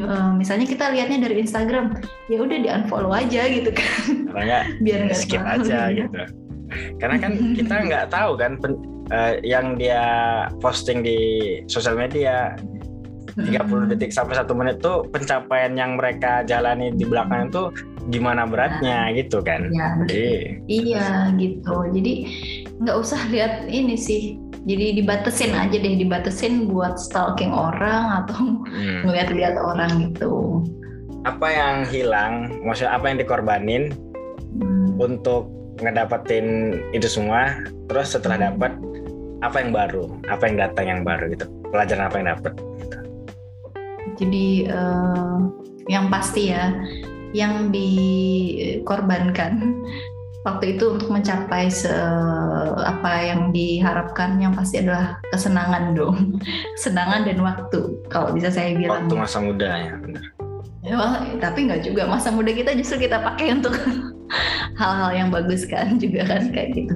[0.00, 2.00] uh, misalnya kita lihatnya dari Instagram
[2.32, 4.24] ya udah di unfollow aja gitu kan.
[4.32, 6.08] Makanya biar nggak skip aja gitu.
[6.08, 6.20] gitu.
[6.96, 8.72] Karena kan kita nggak tahu kan pen,
[9.12, 10.02] uh, yang dia
[10.64, 11.18] posting di
[11.68, 12.56] sosial media
[13.38, 17.70] 30 detik sampai satu menit tuh pencapaian yang mereka jalani di belakang itu
[18.08, 19.68] gimana beratnya nah, gitu kan.
[19.68, 20.32] Ya, jadi
[20.66, 21.76] iya gitu.
[21.92, 22.12] Jadi
[22.80, 29.06] nggak usah lihat ini sih jadi dibatesin aja deh dibatesin buat stalking orang atau hmm.
[29.06, 30.62] ngeliat-liat orang gitu
[31.26, 33.82] apa yang hilang maksudnya apa yang dikorbanin
[34.58, 34.98] hmm.
[34.98, 38.46] untuk ngedapetin itu semua terus setelah hmm.
[38.54, 38.72] dapat
[39.38, 42.52] apa yang baru apa yang datang yang baru gitu pelajaran apa yang dapat
[42.82, 42.98] gitu.
[44.18, 45.38] jadi uh,
[45.86, 46.74] yang pasti ya
[47.36, 49.76] yang dikorbankan
[50.48, 51.92] waktu itu untuk mencapai se
[52.80, 56.40] apa yang diharapkan yang pasti adalah kesenangan dong.
[56.80, 57.78] Kesenangan dan waktu
[58.08, 59.04] kalau bisa saya bilang.
[59.04, 60.24] Waktu masa muda ya benar.
[60.80, 60.96] Ya,
[61.36, 62.08] tapi nggak juga.
[62.08, 63.76] Masa muda kita justru kita pakai untuk
[64.80, 66.94] hal-hal yang bagus kan juga kan kayak gitu.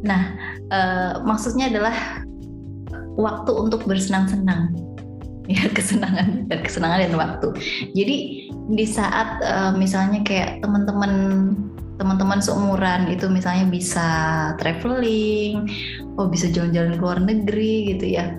[0.00, 0.32] Nah
[0.72, 2.24] uh, maksudnya adalah
[3.20, 4.72] waktu untuk bersenang-senang.
[5.48, 7.48] Ya kesenangan dan kesenangan dan waktu.
[7.96, 8.16] Jadi
[8.68, 11.12] di saat uh, misalnya kayak teman-teman
[11.98, 14.08] teman-teman seumuran itu misalnya bisa
[14.62, 15.66] traveling,
[16.14, 18.38] oh bisa jalan-jalan ke luar negeri gitu ya.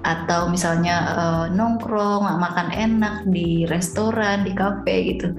[0.00, 5.36] Atau misalnya uh, nongkrong makan enak di restoran di kafe gitu.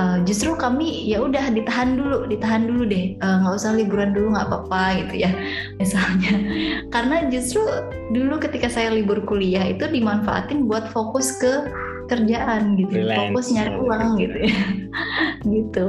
[0.00, 3.12] Uh, justru kami ya udah ditahan dulu ditahan dulu deh.
[3.20, 5.30] Eh, nggak uh, usah liburan dulu nggak apa-apa gitu ya.
[5.82, 6.34] Misalnya.
[6.88, 7.60] Karena justru
[8.16, 11.68] dulu ketika saya libur kuliah itu dimanfaatin buat fokus ke
[12.06, 13.18] kerjaan gitu Relax.
[13.18, 14.56] fokus nyari uang gitu ya.
[15.42, 15.88] Gitu.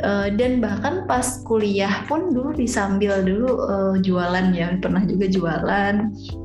[0.00, 4.72] Uh, dan bahkan pas kuliah pun dulu disambil dulu uh, jualan ya.
[4.80, 5.94] Pernah juga jualan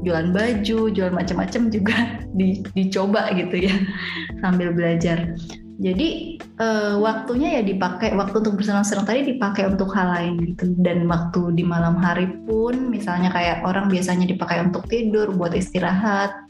[0.03, 1.95] jualan baju jual macam-macam juga
[2.37, 3.75] di, dicoba gitu ya
[4.43, 5.31] sambil belajar.
[5.75, 10.71] Jadi uh, waktunya ya dipakai waktu untuk bersenang-senang tadi dipakai untuk hal lain gitu.
[10.79, 16.44] Dan waktu di malam hari pun misalnya kayak orang biasanya dipakai untuk tidur buat istirahat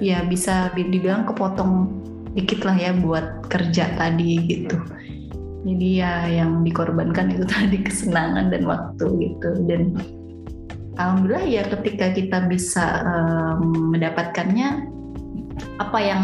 [0.00, 1.90] ya bisa dibilang kepotong
[2.32, 4.76] dikit lah ya buat kerja tadi gitu.
[5.62, 9.50] Jadi ya yang dikorbankan itu tadi kesenangan dan waktu gitu.
[9.68, 9.98] Dan
[10.96, 14.88] alhamdulillah ya ketika kita bisa um, mendapatkannya
[15.78, 16.22] apa yang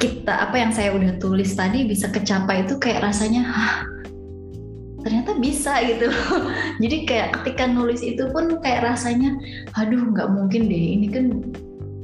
[0.00, 3.86] kita apa yang saya udah tulis tadi bisa kecapai itu kayak rasanya Hah,
[5.04, 6.08] ternyata bisa gitu.
[6.80, 9.36] Jadi kayak ketika nulis itu pun kayak rasanya
[9.76, 11.26] aduh nggak mungkin deh ini kan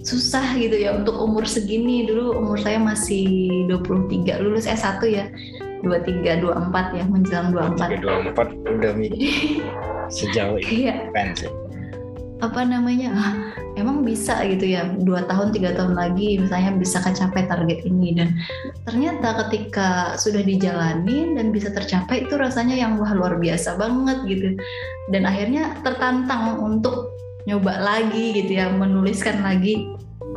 [0.08, 2.08] susah gitu ya untuk umur segini.
[2.08, 5.28] Dulu umur saya masih 23 lulus S1 ya.
[5.84, 8.92] 23 24 ya menjelang 24 24 udah
[10.18, 11.06] sejauh ini iya.
[11.38, 11.46] sih
[12.38, 13.34] apa namanya ah,
[13.74, 18.14] emang bisa gitu ya dua tahun tiga tahun lagi misalnya bisa kecapai target ini.
[18.14, 18.38] Dan
[18.86, 24.48] ternyata ketika sudah dijalani dan bisa tercapai itu rasanya yang wah luar biasa banget gitu.
[25.10, 27.10] Dan akhirnya tertantang untuk
[27.46, 29.86] nyoba lagi gitu ya menuliskan lagi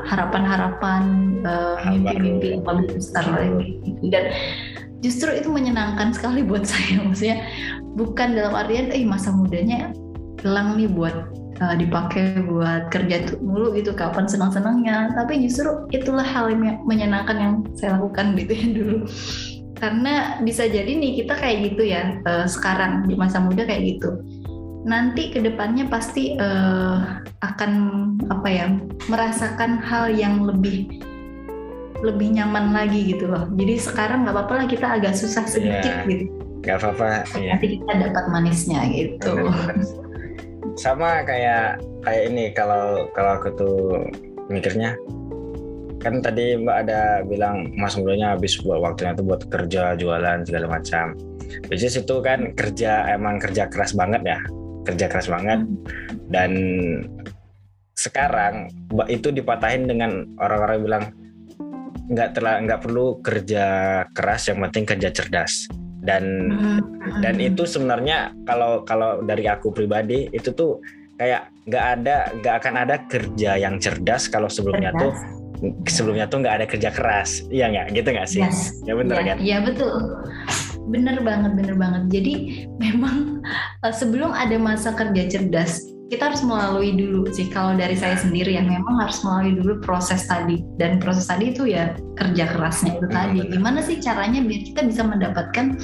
[0.05, 1.03] harapan-harapan
[1.45, 3.81] uh, mimpi-mimpi yang lebih besar lagi.
[4.09, 4.33] Dan
[5.01, 7.45] justru itu menyenangkan sekali buat saya maksudnya
[7.97, 9.91] bukan dalam artian eh masa mudanya
[10.41, 11.15] hilang nih buat
[11.61, 15.13] uh, dipakai buat kerja mulu gitu kapan senang-senangnya.
[15.13, 18.97] Tapi justru itulah hal yang menyenangkan yang saya lakukan gitu ya dulu.
[19.81, 24.21] Karena bisa jadi nih kita kayak gitu ya uh, sekarang di masa muda kayak gitu
[24.81, 27.71] nanti ke depannya pasti uh, akan
[28.33, 28.65] apa ya
[29.09, 30.89] merasakan hal yang lebih
[32.01, 33.45] lebih nyaman lagi gitu loh.
[33.53, 36.25] Jadi sekarang nggak apa-apa lah kita agak susah sedikit yeah, gitu.
[36.65, 37.09] Nggak apa-apa.
[37.37, 37.51] Iya.
[37.57, 39.33] Nanti kita dapat manisnya gitu.
[40.81, 43.77] Sama kayak kayak ini kalau kalau aku tuh
[44.49, 44.97] mikirnya
[46.01, 50.81] kan tadi Mbak ada bilang Mas mudanya habis buat waktunya tuh buat kerja jualan segala
[50.81, 51.13] macam.
[51.69, 54.41] Bisnis itu kan kerja emang kerja keras banget ya
[54.85, 55.65] kerja keras banget.
[56.31, 56.51] Dan
[57.95, 58.71] sekarang
[59.11, 61.03] itu dipatahin dengan orang-orang bilang
[62.11, 63.65] nggak telah nggak perlu kerja
[64.11, 65.69] keras yang penting kerja cerdas.
[66.01, 67.21] Dan hmm.
[67.21, 70.81] dan itu sebenarnya kalau kalau dari aku pribadi itu tuh
[71.21, 75.13] kayak nggak ada nggak akan ada kerja yang cerdas kalau sebelumnya cerdas.
[75.13, 75.13] tuh
[75.85, 77.45] sebelumnya tuh nggak ada kerja keras.
[77.53, 77.85] Iya nggak?
[77.93, 78.41] Gitu nggak sih?
[78.41, 78.73] Yes.
[78.81, 79.37] ya benar ya, kan?
[79.37, 79.93] iya betul.
[80.89, 82.03] Bener banget bener banget.
[82.09, 82.33] Jadi
[82.81, 83.45] memang
[83.85, 87.47] uh, sebelum ada masa kerja cerdas kita harus melalui dulu sih.
[87.47, 90.59] Kalau dari saya sendiri ya memang harus melalui dulu proses tadi.
[90.75, 93.39] Dan proses tadi itu ya kerja kerasnya itu tadi.
[93.47, 95.79] gimana sih caranya biar kita bisa mendapatkan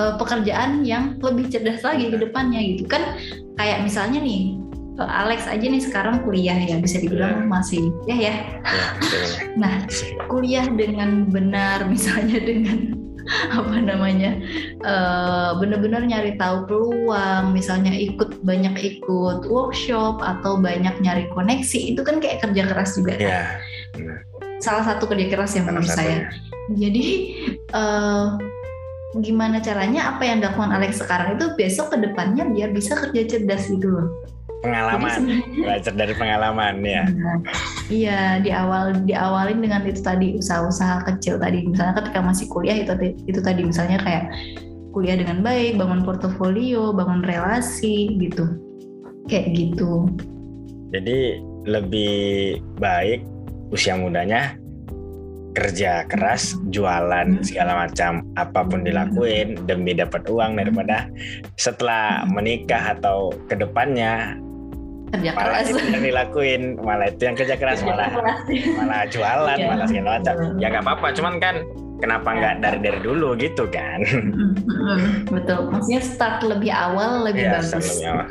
[0.00, 2.88] uh, pekerjaan yang lebih cerdas lagi ke depannya gitu?
[2.88, 3.20] Kan
[3.60, 4.56] kayak misalnya nih
[4.96, 7.50] Alex aja nih sekarang kuliah ya bisa dibilang yeah.
[7.50, 8.16] masih ya.
[8.16, 8.22] Ya.
[8.24, 8.38] Yeah,
[9.60, 9.74] nah
[10.32, 13.04] kuliah dengan benar misalnya dengan
[13.58, 14.36] apa namanya
[14.84, 22.00] uh, benar-benar nyari tahu peluang misalnya ikut banyak ikut workshop atau banyak nyari koneksi itu
[22.04, 23.24] kan kayak kerja keras juga kan?
[23.24, 23.46] yeah.
[24.60, 26.28] salah satu kerja keras yang menurut saya
[26.72, 27.06] jadi
[27.76, 28.36] uh,
[29.20, 33.70] gimana caranya apa yang dilakukan Alex sekarang itu besok ke depannya biar bisa kerja cerdas
[33.70, 34.08] gitu loh
[34.64, 37.04] pengalaman belajar dari pengalaman ya.
[37.92, 41.68] Iya di awal diawalin dengan itu tadi usaha-usaha kecil tadi.
[41.68, 42.92] Misalnya ketika masih kuliah itu
[43.28, 44.32] itu tadi misalnya kayak
[44.96, 48.48] kuliah dengan baik bangun portofolio bangun relasi gitu.
[49.28, 50.08] Kayak gitu.
[50.96, 53.24] Jadi lebih baik
[53.72, 54.56] usia mudanya
[55.54, 57.46] kerja keras, jualan hmm.
[57.46, 61.06] segala macam, apa pun dilakuin demi dapat uang daripada
[61.54, 64.34] setelah menikah atau ke depannya
[65.14, 65.66] kerja keras.
[65.70, 66.62] yang dilakuin.
[66.82, 68.10] Malah itu yang kerja keras malah.
[68.78, 69.68] malah jualan yeah.
[69.70, 70.34] malah segala macam.
[70.58, 71.06] Ya nggak apa-apa.
[71.14, 71.54] Cuman kan
[72.02, 72.38] kenapa iya.
[72.40, 74.00] nggak dari dari dulu gitu kan?
[75.30, 75.70] Betul.
[75.70, 78.02] Maksudnya start lebih awal lebih ya, bagus.
[78.02, 78.26] lebih awal.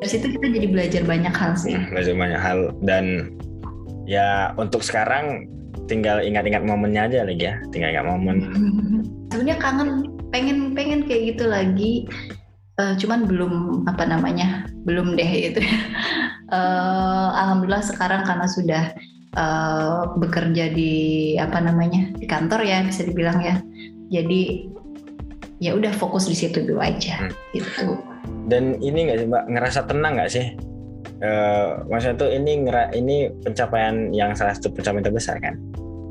[0.00, 1.76] dari situ kita jadi belajar banyak hal sih.
[1.76, 2.58] Hmm, belajar banyak hal.
[2.80, 3.04] Dan
[4.08, 5.44] ya untuk sekarang
[5.86, 7.54] tinggal ingat-ingat momennya aja lagi ya.
[7.68, 8.36] Tinggal ingat momen.
[9.30, 9.90] Sebenarnya kangen
[10.32, 12.08] pengen pengen kayak gitu lagi.
[12.80, 15.60] Uh, cuman belum apa namanya belum deh itu.
[16.50, 18.84] Uh, alhamdulillah sekarang karena sudah
[19.36, 20.92] uh, bekerja di
[21.36, 23.60] apa namanya di kantor ya bisa dibilang ya.
[24.10, 24.70] Jadi
[25.60, 27.32] ya udah fokus di situ dulu aja hmm.
[27.54, 28.00] gitu.
[28.48, 30.46] Dan ini nggak sih mbak ngerasa tenang nggak sih?
[31.20, 35.60] Uh, maksudnya tuh ini ngera ini pencapaian yang salah satu pencapaian terbesar kan?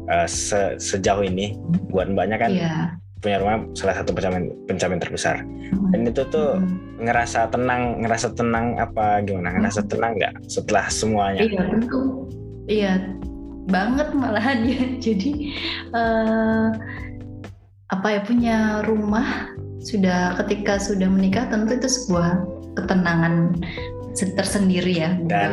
[0.10, 1.58] Uh, se sejauh ini
[1.90, 2.52] buat mbaknya kan?
[2.54, 5.92] Yeah punya rumah salah satu pencapaian pencapaian terbesar hmm.
[5.92, 7.04] dan itu tuh hmm.
[7.04, 9.90] ngerasa tenang ngerasa tenang apa gimana ngerasa hmm.
[9.92, 12.02] tenang nggak setelah semuanya iya tentu
[12.72, 12.94] iya
[13.68, 15.32] banget malahan ya jadi
[15.92, 16.68] uh,
[17.90, 18.58] apa ya punya
[18.88, 19.52] rumah
[19.84, 22.44] sudah ketika sudah menikah tentu itu sebuah
[22.80, 23.56] ketenangan
[24.16, 25.52] tersendiri ya dan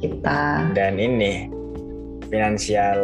[0.00, 1.48] kita dan ini
[2.28, 3.00] finansial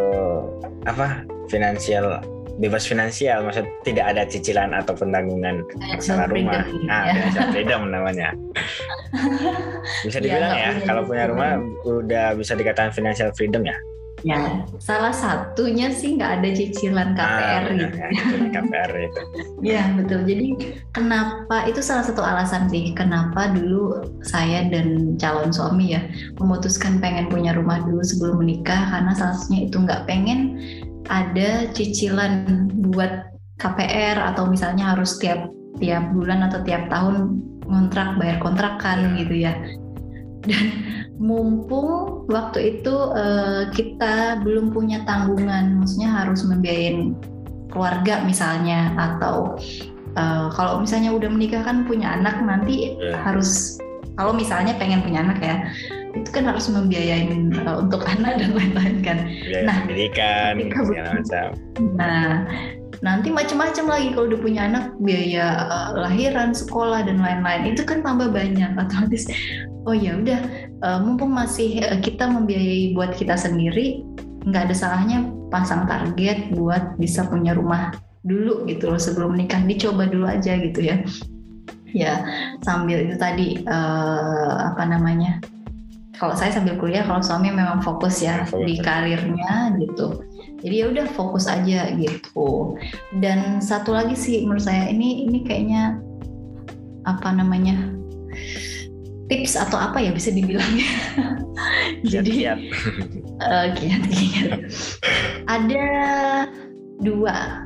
[0.85, 2.21] apa finansial
[2.59, 6.67] bebas finansial, maksud tidak ada cicilan atau tanggungan masalah rumah.
[6.85, 7.13] Nah, ya.
[7.15, 8.29] financial freedom namanya.
[10.05, 13.79] bisa iya, dibilang ya, ya kalau punya rumah udah bisa dikatakan financial freedom ya.
[14.27, 17.97] Ya, salah satunya sih nggak ada cicilan KPR ah, gitu.
[18.03, 18.09] Ya,
[18.51, 19.21] KPR itu.
[19.79, 20.27] ya betul.
[20.27, 26.03] Jadi kenapa itu salah satu alasan sih kenapa dulu saya dan calon suami ya
[26.43, 30.59] memutuskan pengen punya rumah dulu sebelum menikah karena salah satunya itu nggak pengen
[31.09, 33.29] ada cicilan buat
[33.59, 35.51] KPR atau misalnya harus tiap
[35.83, 39.19] tiap bulan atau tiap tahun kontrak bayar kontrakan iya.
[39.21, 39.53] gitu ya
[40.47, 40.65] dan
[41.19, 47.19] mumpung waktu itu uh, kita belum punya tanggungan maksudnya harus membiayain
[47.69, 49.59] keluarga misalnya atau
[50.15, 53.19] uh, kalau misalnya udah menikah kan punya anak nanti yeah.
[53.27, 53.77] harus
[54.15, 55.57] kalau misalnya pengen punya anak ya
[56.15, 59.19] itu kan harus membiayain uh, untuk anak dan lain-lain kan.
[59.27, 60.53] Biaya nah, pendidikan
[60.85, 61.47] segala macam.
[61.97, 62.29] Nah,
[63.05, 68.01] nanti macam-macam lagi kalau udah punya anak biaya uh, lahiran, sekolah dan lain-lain itu kan
[68.01, 69.29] tambah banyak otomatis.
[69.85, 70.41] Oh ya udah,
[70.85, 74.05] uh, mumpung masih uh, kita membiayai buat kita sendiri,
[74.49, 77.93] nggak ada salahnya pasang target buat bisa punya rumah
[78.27, 81.01] dulu gitu loh sebelum menikah dicoba dulu aja gitu ya
[81.97, 82.21] ya
[82.61, 85.41] sambil itu tadi uh, apa namanya
[86.19, 88.67] kalau saya sambil kuliah kalau suami memang fokus ya fokus.
[88.67, 90.27] di karirnya gitu.
[90.59, 92.75] Jadi ya udah fokus aja gitu.
[93.23, 96.03] Dan satu lagi sih menurut saya ini ini kayaknya
[97.07, 97.95] apa namanya
[99.31, 100.69] tips atau apa ya bisa dibilang
[102.13, 102.59] jadi
[103.41, 104.61] uh, kiat, kiat.
[105.49, 105.87] ada
[107.01, 107.65] dua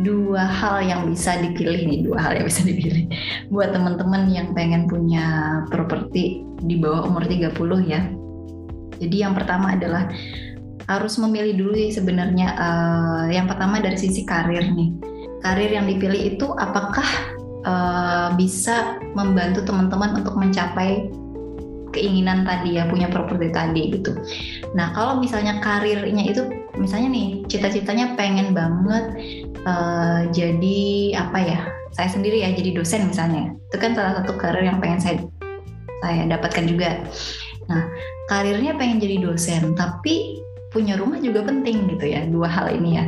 [0.00, 3.06] dua hal yang bisa dipilih nih dua hal yang bisa dipilih.
[3.52, 7.56] Buat teman-teman yang pengen punya properti di bawah umur 30
[7.88, 8.00] ya.
[9.00, 10.12] Jadi yang pertama adalah
[10.90, 14.90] harus memilih dulu ya sebenarnya uh, yang pertama dari sisi karir nih.
[15.40, 17.06] Karir yang dipilih itu apakah
[17.64, 21.08] uh, bisa membantu teman-teman untuk mencapai
[21.90, 24.14] keinginan tadi ya punya properti tadi gitu.
[24.76, 26.46] Nah kalau misalnya karirnya itu
[26.78, 29.04] misalnya nih cita-citanya pengen banget
[29.66, 30.80] uh, jadi
[31.18, 33.54] apa ya saya sendiri ya jadi dosen misalnya.
[33.70, 35.16] Itu kan salah satu karir yang pengen saya
[36.00, 36.90] saya dapatkan juga.
[37.68, 37.84] Nah
[38.28, 40.40] karirnya pengen jadi dosen tapi
[40.70, 43.04] punya rumah juga penting gitu ya dua hal ini ya.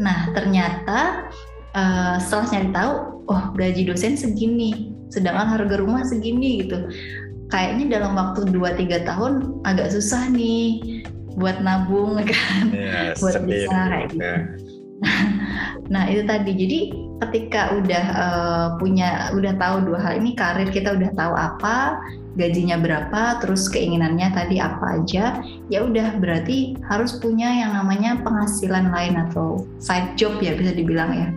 [0.00, 1.28] Nah ternyata
[1.76, 2.92] uh, setelah nyari tahu
[3.28, 6.88] oh gaji dosen segini sedangkan harga rumah segini gitu.
[7.52, 11.04] Kayaknya dalam waktu 2-3 tahun agak susah nih
[11.36, 12.72] buat nabung kan?
[12.72, 14.24] Ya, buat bisa kayak gitu.
[14.24, 14.36] Ya.
[15.92, 16.52] nah itu tadi.
[16.56, 16.78] Jadi
[17.28, 22.00] ketika udah uh, punya udah tahu dua hal ini karir kita udah tahu apa
[22.32, 28.88] gajinya berapa terus keinginannya tadi apa aja ya udah berarti harus punya yang namanya penghasilan
[28.88, 31.28] lain atau side job ya bisa dibilang ya.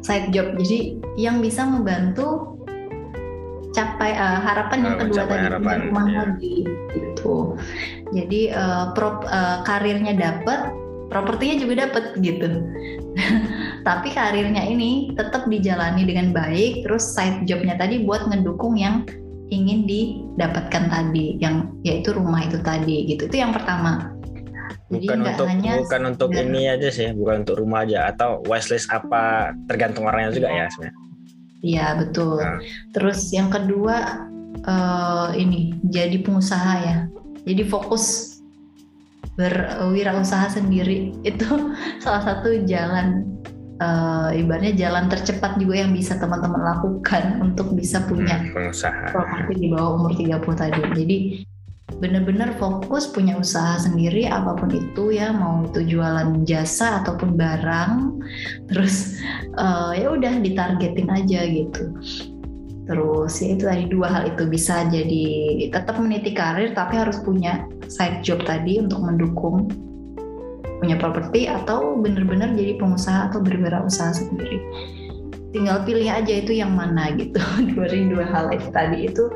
[0.00, 0.56] Side job.
[0.56, 2.56] Jadi yang bisa membantu
[3.70, 6.16] capai uh, harapan yang kedua tadi harapan, rumah ya.
[6.26, 6.56] lagi
[6.90, 7.54] gitu.
[8.10, 10.74] Jadi uh, prop uh, karirnya dapat
[11.10, 12.48] propertinya juga dapat gitu.
[13.88, 19.06] Tapi karirnya ini tetap dijalani dengan baik terus side jobnya tadi buat ngedukung yang
[19.50, 24.14] ingin didapatkan tadi yang yaitu rumah itu tadi gitu itu yang pertama
[24.90, 28.90] Jadi bukan untuk hanya bukan untuk ini aja sih bukan untuk rumah aja atau wishlist
[28.90, 31.10] apa tergantung orangnya juga ya sebenarnya
[31.60, 32.40] Iya betul.
[32.40, 32.60] Nah.
[32.96, 34.26] Terus yang kedua
[34.64, 36.98] uh, ini jadi pengusaha ya.
[37.44, 38.36] Jadi fokus
[39.36, 41.48] berwirausaha sendiri itu
[42.00, 43.24] salah satu jalan
[43.80, 49.52] uh, ibaratnya jalan tercepat juga yang bisa teman-teman lakukan untuk bisa punya hmm, pengusaha properti
[49.56, 50.80] di bawah umur 30 tadi.
[50.94, 51.16] Jadi
[51.98, 58.22] benar-benar fokus punya usaha sendiri apa pun itu ya mau itu jualan jasa ataupun barang
[58.70, 59.18] terus
[59.58, 61.90] uh, ya udah ditargetin aja gitu
[62.86, 65.26] terus ya itu tadi dua hal itu bisa jadi
[65.70, 69.66] tetap meniti karir tapi harus punya side job tadi untuk mendukung
[70.80, 74.58] punya properti atau benar-benar jadi pengusaha atau berwirausaha sendiri.
[75.52, 77.38] Tinggal pilih aja itu yang mana gitu.
[77.76, 79.06] Dari dua hal itu tadi.
[79.06, 79.28] Itu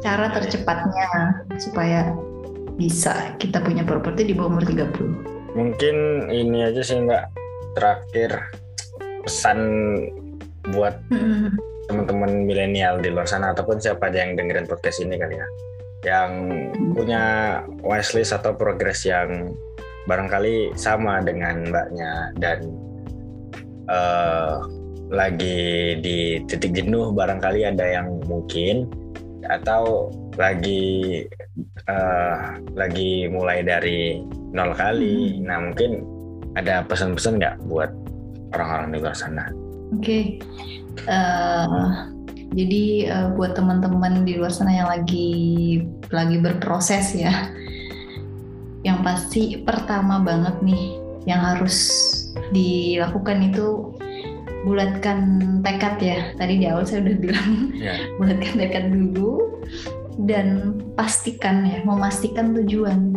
[0.00, 2.16] cara tercepatnya supaya
[2.78, 7.26] bisa kita punya properti di bawah umur 30 mungkin ini aja sih mbak.
[7.74, 8.30] Terakhir
[9.26, 9.58] pesan
[10.70, 11.58] buat hmm.
[11.90, 15.46] teman-teman milenial di luar sana ataupun siapa aja yang dengerin podcast ini kali ya.
[16.06, 16.94] Yang hmm.
[16.94, 17.22] punya
[17.82, 19.52] wishlist atau progres yang
[20.08, 22.58] barangkali sama dengan mbaknya dan
[23.92, 24.64] uh,
[25.12, 28.88] lagi di titik jenuh barangkali ada yang mungkin
[29.48, 31.24] atau lagi
[31.88, 34.20] uh, lagi mulai dari
[34.52, 35.40] nol kali.
[35.40, 35.44] Hmm.
[35.44, 35.90] Nah mungkin
[36.56, 37.90] ada pesan-pesan nggak buat
[38.56, 39.44] orang-orang di luar sana?
[39.88, 40.22] Oke, okay.
[41.08, 41.90] uh, eh,
[42.52, 45.30] jadi uh, buat teman-teman di luar sana yang lagi
[46.12, 47.32] lagi berproses ya,
[48.86, 51.76] yang pasti pertama banget nih yang harus
[52.54, 53.92] dilakukan itu
[54.62, 55.20] bulatkan
[55.62, 56.18] tekad ya.
[56.34, 57.98] Tadi di awal saya udah bilang yeah.
[58.18, 59.60] bulatkan tekad dulu
[60.26, 63.14] dan pastikan ya, memastikan tujuan.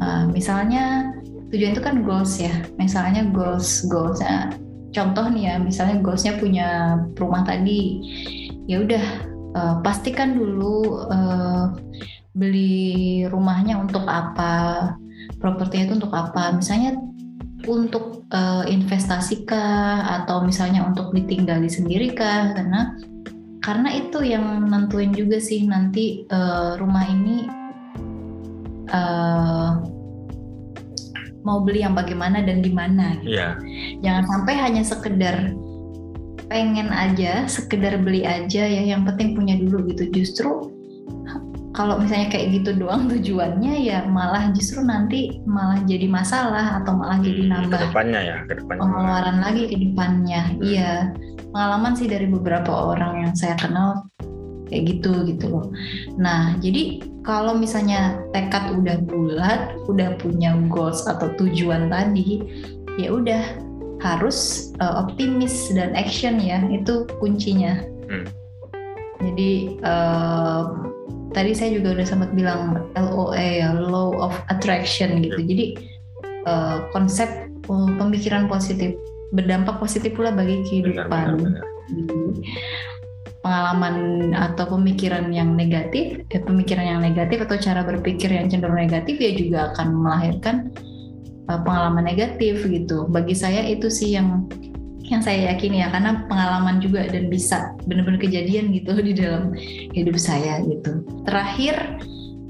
[0.00, 1.12] Uh, misalnya
[1.52, 2.52] tujuan itu kan goals ya.
[2.76, 4.56] Misalnya goals goalsnya
[4.92, 8.00] contoh nih ya, misalnya goalsnya punya rumah tadi,
[8.64, 9.04] ya udah
[9.52, 11.76] uh, pastikan dulu uh,
[12.36, 14.94] beli rumahnya untuk apa,
[15.40, 16.52] propertinya itu untuk apa.
[16.52, 17.00] Misalnya
[17.64, 22.94] untuk uh, investasi kah atau misalnya untuk ditinggali sendiri kah karena
[23.64, 27.50] karena itu yang nentuin juga sih nanti uh, rumah ini
[28.94, 29.82] uh,
[31.42, 33.40] mau beli yang bagaimana dan di mana gitu.
[33.40, 33.58] Yeah.
[34.04, 35.36] Jangan sampai hanya sekedar
[36.46, 40.10] pengen aja, sekedar beli aja ya yang penting punya dulu gitu.
[40.14, 40.75] Justru
[41.76, 47.20] kalau misalnya kayak gitu doang tujuannya ya malah justru nanti malah jadi masalah atau malah
[47.20, 50.58] jadi hmm, nambah ke depannya ya ke depannya pengeluaran lagi ke depannya hmm.
[50.64, 50.92] iya
[51.52, 54.08] pengalaman sih dari beberapa orang yang saya kenal
[54.66, 55.66] kayak gitu gitu loh
[56.16, 62.42] nah jadi kalau misalnya tekad udah bulat udah punya goals atau tujuan tadi
[62.96, 63.44] ya udah
[64.00, 68.26] harus uh, optimis dan action ya itu kuncinya hmm.
[69.20, 69.50] jadi
[69.84, 70.95] uh,
[71.36, 75.36] tadi saya juga udah sempat bilang LOA ya Law of Attraction gitu.
[75.44, 75.64] Jadi
[76.48, 77.28] uh, konsep
[77.68, 78.96] uh, pemikiran positif
[79.36, 81.36] berdampak positif pula bagi kehidupan.
[81.36, 82.34] Benar, benar, benar.
[83.44, 83.96] Pengalaman
[84.34, 89.30] atau pemikiran yang negatif, eh, pemikiran yang negatif atau cara berpikir yang cenderung negatif ya
[89.38, 90.56] juga akan melahirkan
[91.52, 93.06] uh, pengalaman negatif gitu.
[93.06, 94.50] Bagi saya itu sih yang
[95.06, 99.54] yang saya yakini ya karena pengalaman juga dan bisa benar-benar kejadian gitu di dalam
[99.92, 101.04] hidup saya gitu.
[101.26, 102.02] Terakhir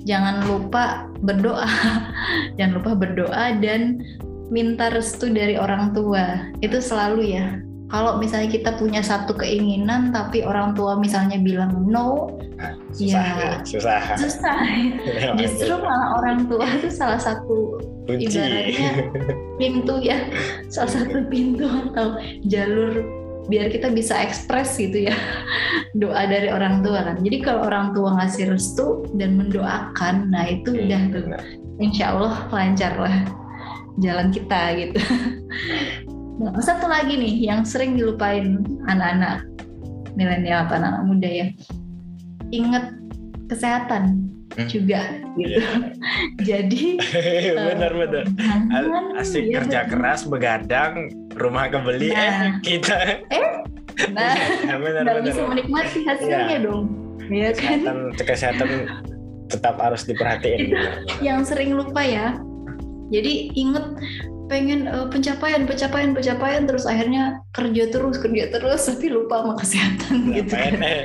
[0.06, 1.68] jangan lupa berdoa,
[2.56, 4.00] jangan lupa berdoa dan
[4.48, 6.54] minta restu dari orang tua.
[6.62, 12.34] Itu selalu ya kalau misalnya kita punya satu keinginan tapi orang tua misalnya bilang no
[12.90, 14.00] susah, ya susah.
[14.18, 14.58] susah.
[15.16, 17.78] Ya, justru malah orang tua itu salah satu
[18.08, 18.26] Kunci.
[18.26, 18.90] ibaratnya
[19.60, 20.18] pintu ya.
[20.66, 22.18] Salah satu pintu atau
[22.48, 23.06] jalur
[23.46, 25.14] biar kita bisa ekspres gitu ya.
[26.00, 27.22] Doa dari orang tua kan.
[27.22, 31.24] Jadi kalau orang tua ngasih restu dan mendoakan nah itu hmm, udah tuh.
[31.76, 33.16] insya Allah lancar lah
[34.00, 35.00] jalan kita gitu
[36.36, 39.48] Nah, satu lagi nih yang sering dilupain anak-anak
[40.16, 41.46] milenial atau anak, anak muda ya.
[42.52, 42.84] Ingat
[43.48, 44.26] kesehatan
[44.56, 44.68] hmm.
[44.68, 45.00] juga
[45.36, 45.60] gitu.
[46.40, 46.64] Yeah.
[46.64, 46.96] Jadi
[47.68, 48.24] benar-benar
[48.72, 49.90] uh, asik ya, kerja bener.
[49.92, 52.32] keras begadang rumah kebeli eh, nah.
[52.32, 52.96] eh kita
[53.28, 53.48] eh
[54.16, 54.32] nah,
[54.80, 55.20] benar, benar.
[55.20, 56.60] bisa menikmati hasilnya yeah.
[56.64, 56.84] dong.
[57.28, 57.78] Iya kan?
[57.84, 58.68] Kesehatan, kesehatan
[59.52, 60.72] tetap harus diperhatiin.
[60.72, 60.88] Itu
[61.20, 62.40] yang sering lupa ya.
[63.12, 63.86] Jadi inget
[64.46, 70.14] pengen uh, pencapaian pencapaian pencapaian terus akhirnya kerja terus kerja terus tapi lupa sama kesehatan
[70.30, 70.54] Ngapain gitu.
[70.54, 70.74] kan.
[70.82, 71.04] eh.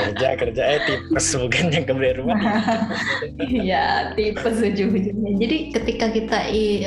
[0.00, 2.40] kerja kerja eh tipes bukan yang kebeli rumah.
[3.38, 3.86] Iya
[4.16, 5.32] tipes ujung-ujungnya.
[5.36, 6.38] Jadi ketika kita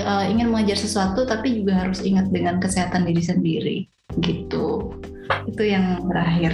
[0.01, 3.77] uh, ingin mengajar sesuatu tapi juga harus ingat dengan kesehatan diri sendiri
[4.19, 4.97] gitu.
[5.47, 6.53] Itu yang terakhir.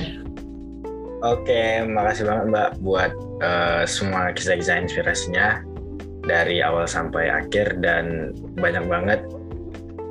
[1.26, 5.66] Oke, makasih banget Mbak buat uh, semua kisah-kisah inspirasinya
[6.28, 9.20] dari awal sampai akhir dan banyak banget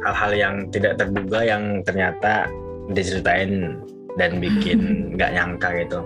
[0.02, 2.48] hal-hal yang tidak terduga yang ternyata
[2.90, 3.76] diceritain
[4.16, 6.00] dan bikin nggak nyangka gitu.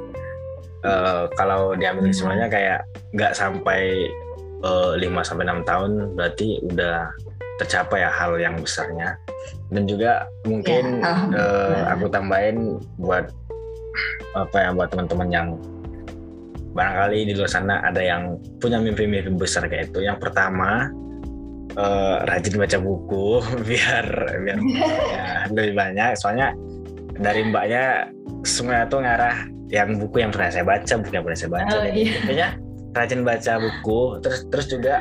[0.81, 2.81] Uh, kalau diambil semuanya kayak
[3.13, 4.09] nggak sampai
[4.65, 7.13] uh, eh, 5 sampai enam tahun berarti udah
[7.61, 9.21] tercapai ya hal yang besarnya.
[9.71, 13.29] Dan juga mungkin ya, uh, aku tambahin buat
[14.33, 15.49] apa ya buat teman-teman yang
[16.71, 20.07] barangkali di luar sana ada yang punya mimpi-mimpi besar kayak itu.
[20.07, 20.91] Yang pertama
[21.75, 24.07] uh, rajin baca buku biar
[24.43, 24.59] biar
[25.15, 26.15] ya, lebih banyak.
[26.19, 26.55] Soalnya
[27.21, 28.09] dari mbaknya
[28.47, 29.37] semuanya tuh ngarah
[29.71, 31.75] yang buku yang pernah saya baca, buku yang pernah saya baca.
[31.79, 32.13] Oh, iya.
[32.23, 32.49] Intinya
[32.95, 34.01] rajin baca buku.
[34.23, 34.95] Terus terus juga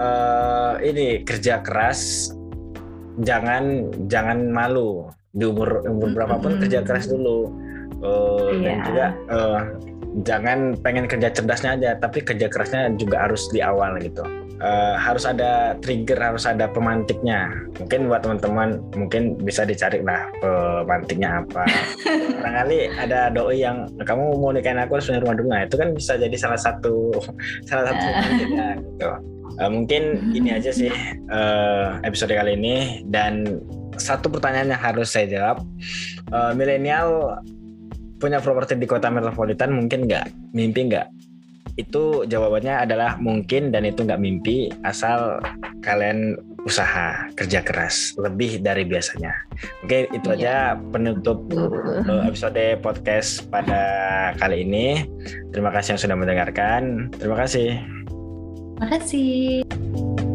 [0.00, 2.32] uh, ini kerja keras.
[3.18, 6.62] Jangan jangan malu di umur umur berapapun mm -hmm.
[6.64, 7.50] kerja keras dulu.
[7.98, 8.62] Uh, yeah.
[8.62, 8.84] Dan iya.
[8.86, 9.60] juga uh,
[10.24, 14.24] jangan pengen kerja cerdasnya aja tapi kerja kerasnya juga harus di awal gitu.
[14.58, 17.46] Uh, harus ada trigger harus ada pemantiknya.
[17.78, 21.62] Mungkin buat teman-teman mungkin bisa dicari lah pemantiknya apa.
[22.42, 25.48] Barangkali ada doi yang kamu mau nikahin aku harus punya rumah dulu.
[25.54, 27.14] Nah itu kan bisa jadi salah satu
[27.70, 29.10] salah satu pemantiknya gitu.
[29.58, 30.02] Uh, mungkin
[30.34, 30.90] ini aja sih
[31.30, 33.06] uh, episode kali ini.
[33.06, 33.62] Dan
[33.94, 35.62] satu pertanyaan yang harus saya jawab.
[36.34, 37.38] Uh, milenial
[38.18, 41.06] punya properti di kota metropolitan mungkin nggak mimpi nggak
[41.78, 45.38] itu jawabannya adalah mungkin dan itu nggak mimpi asal
[45.86, 46.34] kalian
[46.66, 49.30] usaha kerja keras lebih dari biasanya.
[49.86, 51.46] Oke itu aja penutup
[52.10, 53.80] eh, episode podcast pada
[54.42, 55.06] kali ini.
[55.54, 57.14] Terima kasih yang sudah mendengarkan.
[57.14, 57.78] Terima kasih.
[58.76, 60.27] Terima kasih.